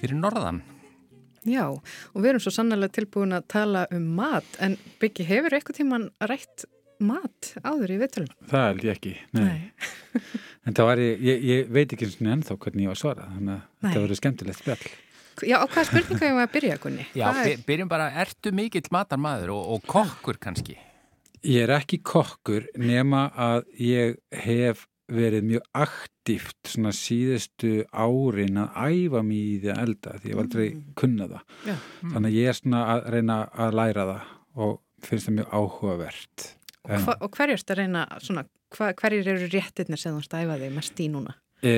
[0.02, 0.60] fyrir norðan.
[1.48, 5.80] Já, og við erum svo sannlega tilbúin að tala um mat, en Byggi, hefur eitthvað
[5.80, 6.66] tíman rætt
[7.00, 8.36] mat áður í viðtölum?
[8.52, 9.56] Það held ég ekki, nei.
[10.64, 13.00] En það var ég, ég, ég veit ekki eins og ennþá hvernig ég var að
[13.02, 13.88] svara, þannig að Nei.
[13.88, 14.92] þetta verður skemmtilegt spjall.
[15.42, 17.06] Já, á hvaða spurninga ég var að byrja, Gunni?
[17.18, 20.76] Já, er- by- byrjum bara, ertu mikill matarmaður og, og kokkur kannski?
[21.44, 24.14] Ég er ekki kokkur nema að ég
[24.44, 30.30] hef verið mjög aktíft svona síðustu árin að æfa mig í því að elda því
[30.30, 31.42] ég var aldrei kunna það.
[31.68, 31.74] Já.
[32.14, 34.30] Þannig að ég er svona að reyna að læra það
[34.64, 34.72] og
[35.04, 36.46] finnst það mjög áhugavert.
[36.88, 40.34] En, Hva, og hverju ertu að reyna, svona, hva, hverjir eru réttirnir sem þú ert
[40.38, 41.34] að æfa þig mest í núna?
[41.64, 41.74] e,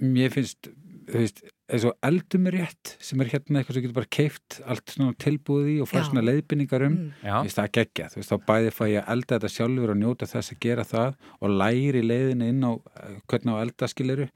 [0.00, 0.70] mér finnst,
[1.10, 4.58] þú veist, eins og eldum er rétt sem er hérna eitthvað sem getur bara keift
[4.70, 6.06] allt svona tilbúið í og fær Já.
[6.08, 6.96] svona leiðbynningar um.
[6.96, 7.38] Mm.
[7.46, 10.30] Finnst það geggja, þú veist, þá bæði fæ ég að elda þetta sjálfur og njóta
[10.30, 14.28] þess að gera það og læri leiðinu inn á eh, hvernig á elda skiliru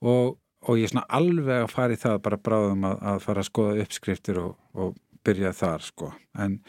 [0.00, 0.36] og,
[0.66, 3.50] og ég er svona alveg að fara í það bara bráðum að, að fara að
[3.50, 4.96] skoða uppskriftir og, og
[5.26, 6.60] byrja þar sko en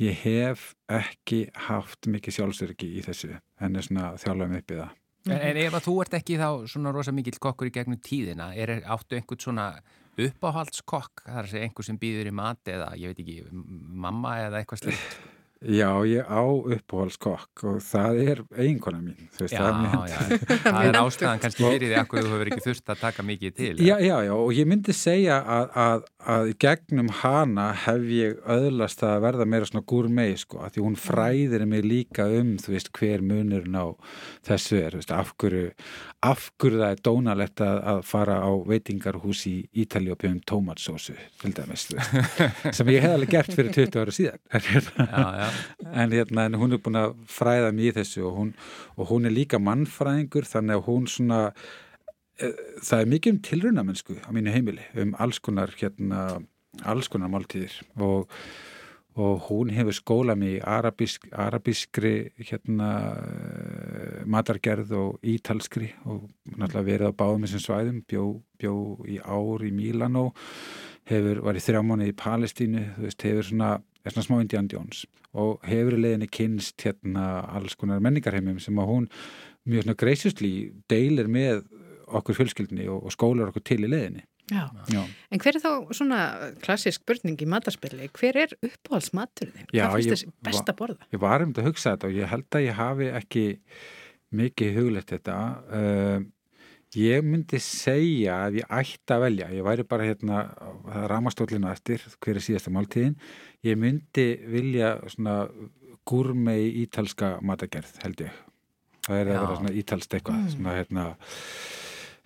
[0.00, 4.12] ég hef ekki haft mikið sjálfsörgi í þessu en er svona
[4.46, 4.98] mig upp í það
[5.28, 8.52] en, en ef að þú ert ekki þá svona rosa mikill kokkur í gegnum tíðina,
[8.58, 9.66] er áttu einhvern svona
[10.22, 13.36] uppáhaldskokk, að segja einhver sem býður í mat eða, ég veit ekki,
[14.06, 15.14] mamma eða eitthvað slíkt?
[15.62, 20.16] Já, ég á uppáhaldskokk og það er eiginkona mín veist, Já, það já,
[20.64, 23.70] það er ástæðan kannski fyrir því að þú hefur ekki þurft að taka mikið til.
[23.78, 29.04] Já, já, já, og ég myndi segja að, að, að gegnum hana hef ég öðlast
[29.06, 32.90] að verða meira svona gúrmei, sko, að því hún fræðir mig líka um, þú veist,
[32.98, 33.86] hver munurinn á
[34.48, 35.70] þessu er, þú veist, af hverju,
[36.26, 41.14] af hverju það er dónalegt að, að fara á veitingarhús í Ítali og bjöðum tómatsósu,
[41.38, 41.86] til dæmis,
[42.76, 44.42] sem ég hef alveg gert fyrir 20 ára síðan,
[45.12, 45.51] Já, já,
[45.92, 48.52] en, hérna, en hún er búin að fræða mér í þessu og hún,
[48.96, 51.40] og hún er líka mannfræðingur þannig að hún svona
[52.40, 56.42] e, það er mikið um tilrunamennsku á mínu heimili um alls konar hérna,
[56.88, 57.74] alls konar máltíðir.
[58.00, 58.30] Og,
[59.20, 66.86] og hún hefur skólað mig í arabísk, arabískri hérna eh, matargerð og ítalskri og náttúrulega
[66.86, 68.24] verið á báðum þessum svæðum bjó,
[68.56, 68.74] bjó
[69.04, 70.30] í ár í Mílanó
[71.10, 73.72] hefur, var í þrjá mánu í Palestínu, þú veist, hefur svona
[74.04, 78.76] er svona smá Indiana Jones og hefur í leiðinni kynst hérna alls konar menningarheimum sem
[78.82, 79.06] að hún
[79.68, 80.52] mjög svona greisustli
[80.90, 81.62] deilir með
[82.12, 84.26] okkur fjölskyldni og, og skólar okkur til í leiðinni.
[84.52, 84.66] Já.
[84.90, 85.00] Já,
[85.32, 86.18] En hver er þá svona
[86.60, 88.08] klassisk spurning í matarspili?
[88.12, 91.06] Hver er uppáhaldsmaturinn Hvað finnst þessi best að borða?
[91.14, 93.44] ég var um þetta að hugsa þetta og ég held að ég hafi ekki
[94.42, 95.36] mikið huglegt þetta.
[95.72, 96.26] Uh,
[96.98, 99.48] ég myndi segja að ég ætti að velja.
[99.56, 100.42] Ég væri bara hérna,
[100.88, 103.16] það er ramastólinu eftir hver er síðasta máltíðin.
[103.62, 105.46] Ég myndi vilja svona
[106.08, 108.38] gúrmei ítalska matagerð held ég.
[109.06, 109.40] Það er að Já.
[109.42, 111.04] vera svona ítalst eitthvað, svona hérna,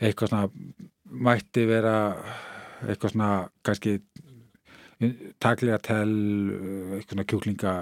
[0.01, 0.49] eitthvað svona
[1.27, 1.97] mætti vera
[2.87, 3.31] eitthvað svona
[3.65, 3.99] kannski
[5.45, 6.13] taklega tel
[6.97, 7.73] eitthvað svona kjúklinga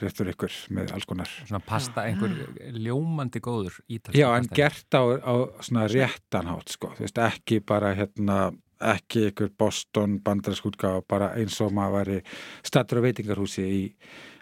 [0.00, 2.34] réttur ykkur með alls konar svona pasta, einhver
[2.76, 4.58] ljómandi góður ítalska Já, en pasta.
[4.60, 5.34] gert á, á
[5.64, 11.72] svona réttanhátt sko, þú veist, ekki bara hérna, ekki ykkur Boston bandarskútka, bara eins og
[11.76, 12.20] maður væri
[12.66, 13.80] stattur á veitingarhúsi í,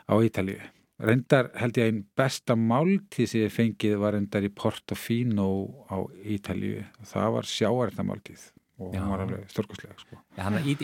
[0.09, 0.59] á Ítalíu
[0.99, 5.51] reyndar held ég einn besta máltíð sem ég fengið var reyndar í Portofino
[5.87, 9.01] á Ítalíu það var sjáarðamáltíð og Já.
[9.03, 10.19] hún var alveg stórkostlega sko.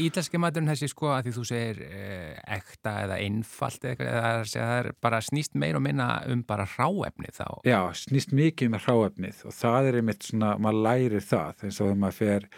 [0.02, 4.72] Ítalski maturinn þessi sko að því þú segir eh, ekta eða einfalt eða eða það
[4.80, 7.46] er- bara snýst meir og minna um bara ráefni þá.
[7.62, 11.86] Já, snýst mikið með hráefnið og það er einmitt svona, maður lærir það eins og
[11.86, 12.48] þegar maður fer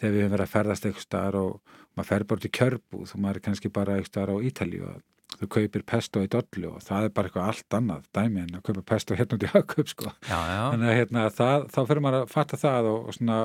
[0.00, 3.20] þegar við höfum verið að ferðast eitthvað staðar og maður fer bara til kjörbúð og
[3.24, 5.02] maður er kannski bara eitthvað staðar á Ítalíu og
[5.34, 8.64] þú kaupir pesto í dollu og það er bara eitthvað allt annað dæmi en að
[8.68, 10.12] kaupa pesto hérna út í hagkaup sko.
[10.28, 10.60] Já, já.
[10.74, 13.38] þannig að hérna, það, þá fyrir maður að fatta það og, og svona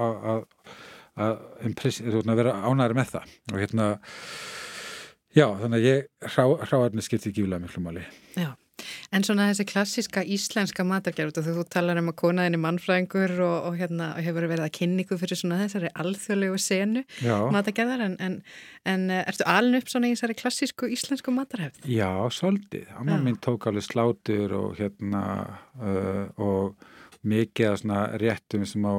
[0.00, 0.46] að-
[2.40, 3.88] vera ánæður með það og hérna
[5.36, 8.04] já, þannig að ég hrá, hráefni skipti gíflega miklu máli
[8.38, 8.50] Já,
[9.14, 13.56] en svona þessi klassíska íslenska matargerð, þú, þú talar um að konaðin er mannfræðingur og,
[13.70, 17.36] og hérna hefur verið að kynningu fyrir svona þessari alþjóðlegu senu Já.
[17.54, 18.38] matargerðar, en, en,
[18.90, 21.84] en eh, ertu alin upp svona í þessari klassísku íslensku matarhefð?
[21.90, 22.88] Já, svolítið.
[23.00, 25.24] Amma mín tók alveg slátur og hérna
[25.80, 26.88] uh, og
[27.26, 28.94] mikið af svona réttum sem á,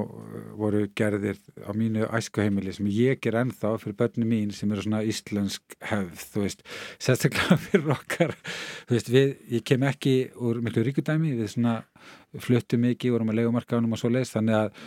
[0.58, 5.02] voru gerðir á mínu æskuheimili sem ég ger ennþá fyrir börnum mín sem eru svona
[5.10, 6.62] íslensk hefð, þú veist,
[7.02, 8.36] sérstaklega fyrir okkar,
[8.90, 11.80] þú veist, við, ég kem ekki úr miklu ríkudæmi, við svona
[12.42, 14.86] fluttum mikið, vorum að legumarkaðunum og svo leist, þannig að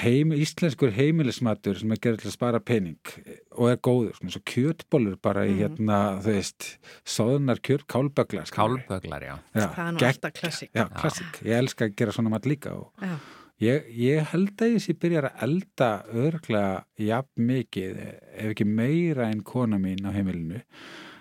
[0.00, 3.12] heim, íslenskur heimilismatur sem er gerð til að spara pening
[3.56, 6.68] og er góður, svona svo kjötbólur bara í hérna, þú veist
[7.04, 8.84] soðnar kjör, kálbögla skilurðu.
[8.88, 9.34] Kálböglar, já.
[9.52, 10.70] Já, Það er nú alltaf klassík.
[10.72, 13.16] Já, klassik, ég elska að gera svona mat líka og Já,
[13.62, 15.90] ég, ég held að ég sé byrjar að elda
[16.26, 20.62] örglega jafn mikið ef ekki meira en kona mín á heimilinu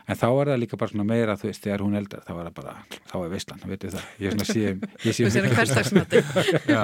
[0.07, 2.41] en þá er það líka bara svona meira þú veist, þegar hún eldar, þá er
[2.49, 2.73] það bara
[3.09, 4.63] þá er veistlan, veitu það, ég er svona sé
[5.09, 6.21] ég sé þú sér að hverstagsmati.
[6.69, 6.83] Já,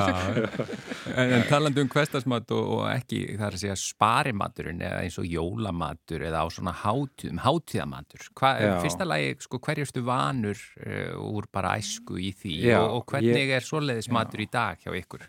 [1.15, 5.19] en, en talandi um hverstasmat og, og ekki, það er að segja sparimaturinn eða eins
[5.21, 8.27] og jólamatur eða á svona hátíðum, hátíðamatur.
[8.37, 8.73] Hvað, Já.
[8.85, 13.37] fyrsta lagi, sko, hverjustu vanur uh, úr bara æsku í því Já, og, og hvernig
[13.45, 15.27] ég- er svoleiðis matur í dag hjá ykkur?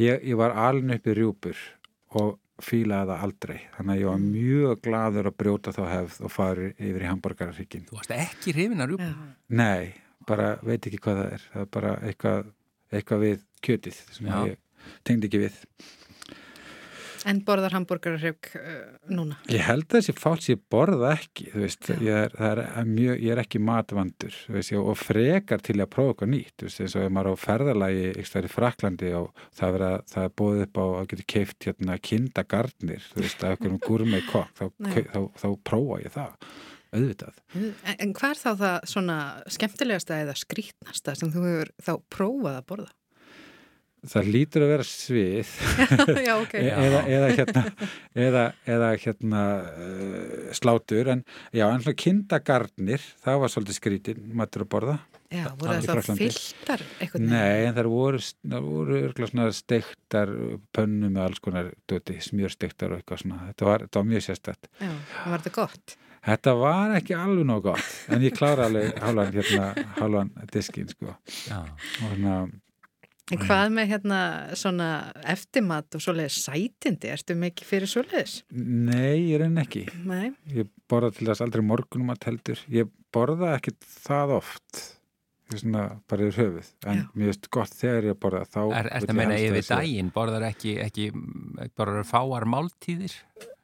[0.00, 1.60] ég, ég var alin upp í rjúpur
[2.18, 3.56] og fílaði það aldrei.
[3.76, 7.86] Þannig að ég var mjög gladur að brjóta þá hefð og fari yfir í hambúrgararhyggjum
[7.88, 9.08] Þú varst ekki hrifin að rjúpa?
[9.60, 9.94] Nei,
[10.28, 11.48] bara veit ekki hvað það er.
[11.54, 12.52] Það er bara eitthvað,
[12.94, 14.38] eitthvað við kjötið sem Já.
[14.52, 15.60] ég tengdi ekki við
[17.28, 18.74] En borðar hambúrgararhjög uh,
[19.12, 19.38] núna?
[19.52, 23.34] Ég held að þessi sem ég borða ekki þú veist, ég er, er mjög, ég
[23.34, 26.82] er ekki matvandur þú veist, ég, og frekar til að prófa eitthvað nýtt þú veist,
[26.84, 30.36] eins og ef maður er á ferðalagi í Fraklandi og það er, að, það er
[30.42, 34.64] bóðið upp á að geta keift hérna kindagarnir þú veist, af einhverjum gúrmei kokk þá,
[34.68, 36.48] þá, þá, þá prófa ég það
[36.94, 37.38] auðvitað.
[37.58, 39.16] En, en hvað er þá það svona
[39.56, 42.92] skemmtilegasta eða skrítnasta sem þú hefur þá prófað að borða?
[44.10, 45.52] Það lítur að vera svið
[46.28, 46.54] Já, ok.
[46.60, 47.64] E- eða, eða hérna,
[48.26, 48.44] eða,
[48.76, 51.24] eða hérna uh, slátur en
[51.54, 54.96] já, en svona kindagarnir það var svolítið skrítin, matur að borða
[55.34, 57.26] Já, voru það þá fylltar eitthvað?
[57.26, 58.20] Nei, en það voru,
[58.68, 60.32] voru steiktar
[60.76, 64.68] pönnu með alls konar döti, smjörsteiktar og eitthvað svona þetta var, þetta var mjög sérstætt
[64.78, 64.90] Já,
[65.24, 65.96] var þetta gott?
[66.24, 71.16] Þetta var ekki alveg nóg gott en ég klára alveg hálfan hérna, hálfan diskin sko
[71.48, 71.58] Já.
[71.64, 72.36] og svona,
[73.32, 74.18] En hvað með hérna
[74.58, 74.88] svona
[75.32, 77.08] eftirmat og svoleiðis sætindi?
[77.08, 78.34] Ertu mikið fyrir svoleiðis?
[78.52, 80.34] nei, ég reyni ekki Nei.
[80.52, 83.72] ég borða til þess aldrei morgunum að heldur ég borða ekki
[84.04, 84.82] það oft
[85.54, 87.06] svona bara yfir höfuð en Já.
[87.14, 91.08] mér veist gott þegar ég borða þá Er, þetta meina yfir daginn, borðar ekki, ekki
[91.76, 93.14] borðar fáar máltíðir?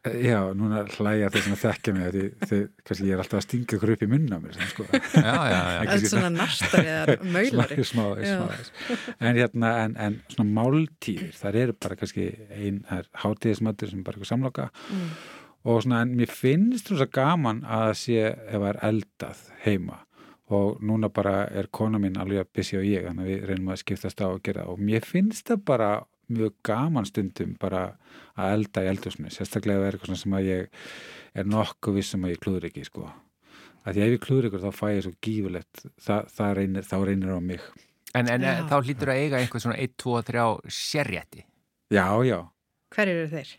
[0.01, 3.43] Já, núna hlæja þeir sem að þekkja mig því, því kannski ég er alltaf að
[3.45, 4.87] stinga ykkur upp í munna mér sem, sko.
[4.97, 5.81] Já, já, já.
[5.93, 7.77] Er svona narstari eða maulari.
[7.85, 8.39] smá, smá, Já.
[8.71, 8.97] smá,
[9.29, 14.05] en hérna en, en svona máltíðir, þar eru bara kannski ein, það er hátíðismættur sem
[14.07, 15.11] bara eitthvað samloka Mm.
[15.69, 19.99] og svona en mér finnst þú svo gaman að sé ef það er eldað heima
[20.51, 23.69] og núna bara er kona mín alveg að busy og ég, þannig að við reynum
[23.77, 25.91] að skiptast á að gera og mér finnst það bara
[26.31, 27.83] mjög gaman stundum bara
[28.41, 30.81] að elda í eldhúsinu, sérstaklega er eitthvað svona sem að ég
[31.41, 33.07] er nokkuð vissum að ég klúður ekki sko
[33.81, 36.97] að því ef ég klúður ykkur þá fæ ég svo gífulegt það, það reynir, þá
[37.09, 37.71] reynir á mig
[38.19, 41.45] En, en þá hlýtur að eiga einhver svona 1, 2, 3 sérrétti.
[41.95, 42.41] já, já,
[42.91, 43.53] Hver eru þeir?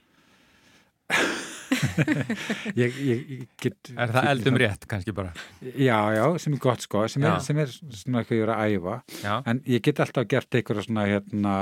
[2.82, 5.32] Ég, ég, get Er það eldum rétt kannski bara?
[5.62, 8.76] já, já, sem er gott sko sem er, sem er svona eitthvað ég er að
[8.78, 9.34] æfa Já.
[9.54, 11.56] en ég get alltaf gert einhverja svona hérna,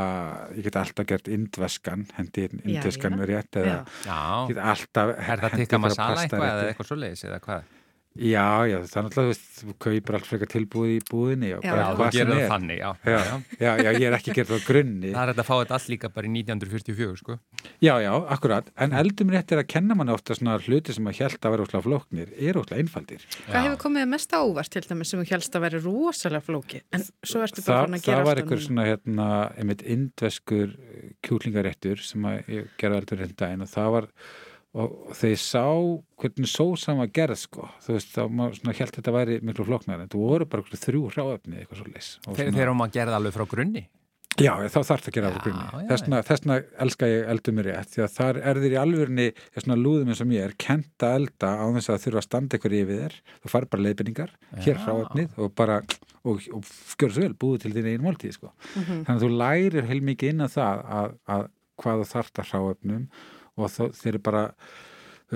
[0.58, 3.82] ég get alltaf gert indveskan hendi indveskan með rétt eða Já.
[4.06, 4.22] Já.
[4.50, 7.76] ég get alltaf Er það tikka masala eitthvað eða eitthvað svoleiðis eða hvað?
[8.18, 11.84] Já, já, það er náttúrulega, þú kaupir allt frekar tilbúið í búðinni og Já, bara
[11.84, 12.90] já, þú gerir það þannig, já.
[13.06, 13.20] Já,
[13.62, 15.12] já, já, ég er ekki að gera það á grunni.
[15.14, 17.38] Það er þetta að fá þetta allt líka bara í 1944, sko.
[17.86, 21.22] Já, já, akkurat, en eldum rétt er að kenna manni ofta svona hluti sem að
[21.22, 23.22] held að vera óslega flóknir, er óslega einfaldir.
[23.46, 26.82] Hvað hefur komið mest á óvart til dæmis sem þú helst að vera rosalega flóki
[26.90, 30.76] en svo ertu bara fann að gera það var einhver svona, hérna, einmitt indveskur
[31.24, 32.42] kjúklingaréttur sem að
[34.78, 35.64] og ég sá
[36.22, 40.04] hvernig sósan var gerð, sko, þú veist, þá maður svona held þetta væri miklu flóknar,
[40.04, 42.10] en þú voru bara þrjú hráöfni eitthvað svo leys.
[42.28, 43.88] Þegar, þegar maður gerði alveg frá grunni.
[44.40, 45.64] Já, þá þarf það að gera Já, á grunni.
[45.66, 49.26] já, Þessna, þessna elska ég eldum mér rétt, því að þar er þér í alvörni,
[49.58, 52.76] svona lúðum eins og mér, kent að elda á þess að þurfa að standa ykkur
[52.78, 54.32] yfir þér, þú fær bara leiðbendingar,
[54.64, 55.80] hér hráöfnið og bara,
[56.24, 58.54] og, og gjör svo vel, búið til þín einu máltíð, sko.
[58.78, 59.02] Mhm.
[59.10, 61.50] Þannig að þú lærir heilmikið inn á það að, að
[61.90, 63.10] að
[63.60, 64.46] og þeir bara,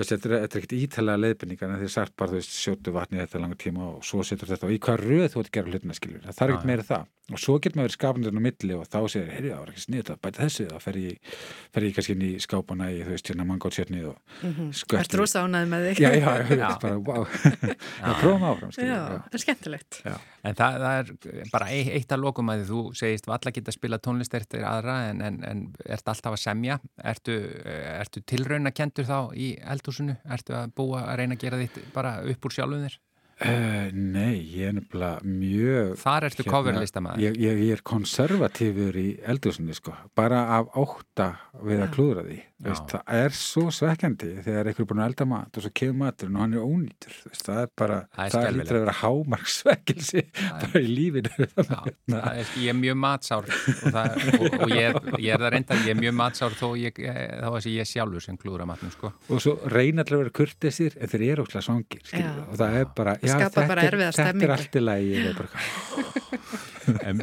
[0.00, 2.94] veist, þetta er, þetta er ekkert ítalega leiðbendingar en þeir sagt bara, þú veist, sjótu
[2.94, 5.58] vatni þetta langa tíma og svo setur þetta og í hvað röð þú ert að
[5.58, 8.42] gera hlutina skiljur, það þarf ekkert meira það og svo getur maður verið skapandur á
[8.44, 11.30] milli og þá segir, heyrðu, það var ekki snið að bæta þessu þá fer ég,
[11.72, 14.66] fer ég kannski inn í skápana í, þú veist, hérna mangótsjötni og Mhm.
[14.76, 16.02] skvett Ertu rosa ánæði með þig?
[16.04, 16.68] Já, já, já, Já.
[16.82, 19.22] bara, wow það prófum áfram, skiljur Já, já.
[19.24, 20.00] það er skemmtilegt.
[20.04, 20.14] Já.
[20.44, 23.72] En það, það er bara ei- eitt að lokum að því þú segist valla geta
[23.72, 29.08] að spila tónlist eftir aðra en, en, en ertu alltaf að semja ertu, ertu tilraunakendur
[29.08, 29.48] þá í
[29.84, 33.02] eldhúsinu, ertu að búa að reyna að gera þitt bara upp úr sjálfum þér
[33.34, 38.94] Uh, nei, ég er nefnilega mjög þar ertu hérna, coverlistamaður ég, ég, ég er konservatífur
[39.00, 41.26] í eldursunni sko, bara af ótta
[41.58, 41.90] við að Já.
[41.96, 42.36] klúðra því.
[42.62, 45.98] Veist, það er svo svekkjandi þegar einhver er búin að elda mat og svo kemur
[46.04, 48.94] maturinn og hann er ónýtur veist, það er bara, Það er það, lítur að vera
[49.00, 51.80] hámark svekkelsi bara í lífinu Já,
[52.14, 55.54] það er, ég er mjög matsár og, það, og, og ég, er, ég er það
[55.56, 58.94] reyndar, ég er mjög matsár þó, ég, eh, þá er ég sjálfur sem klúra matnum
[58.94, 59.12] sko.
[59.28, 61.60] og svo reyna allir að vera kurtisir en þeir eru Já.
[61.64, 65.28] skilurðu, og það er bara, Það já, skapar þetta, þetta er allt í lagi ég
[65.32, 65.50] er bara,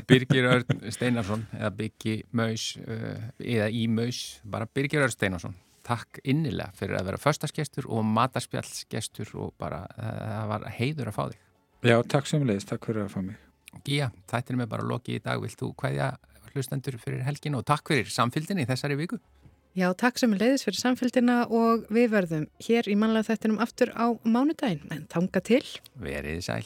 [0.09, 5.55] Birgir Örn Steinarsson eða Byggi Maus uh, eða í Maus, bara Birgir Örn Steinarsson.
[5.85, 11.17] Takk innilega fyrir að vera föstaskestur og matarspjallsgestur og bara uh, það var heiður að
[11.17, 11.39] fá þig.
[11.81, 13.39] Já, takk sömulegis, takk fyrir að fá mig.
[13.87, 15.41] Gíja, þættir með bara loki í dag.
[15.41, 16.11] Vilt þú hvaðja
[16.51, 19.17] hlustendur fyrir helgin og takk fyrir samfylgdinni í þessari viku?
[19.71, 23.93] Já, takk sem er leiðis fyrir samfélgina og við verðum hér í mannlega þættinum aftur
[23.95, 25.63] á mánudaginn, en tanga til.
[25.95, 26.65] Verið sæl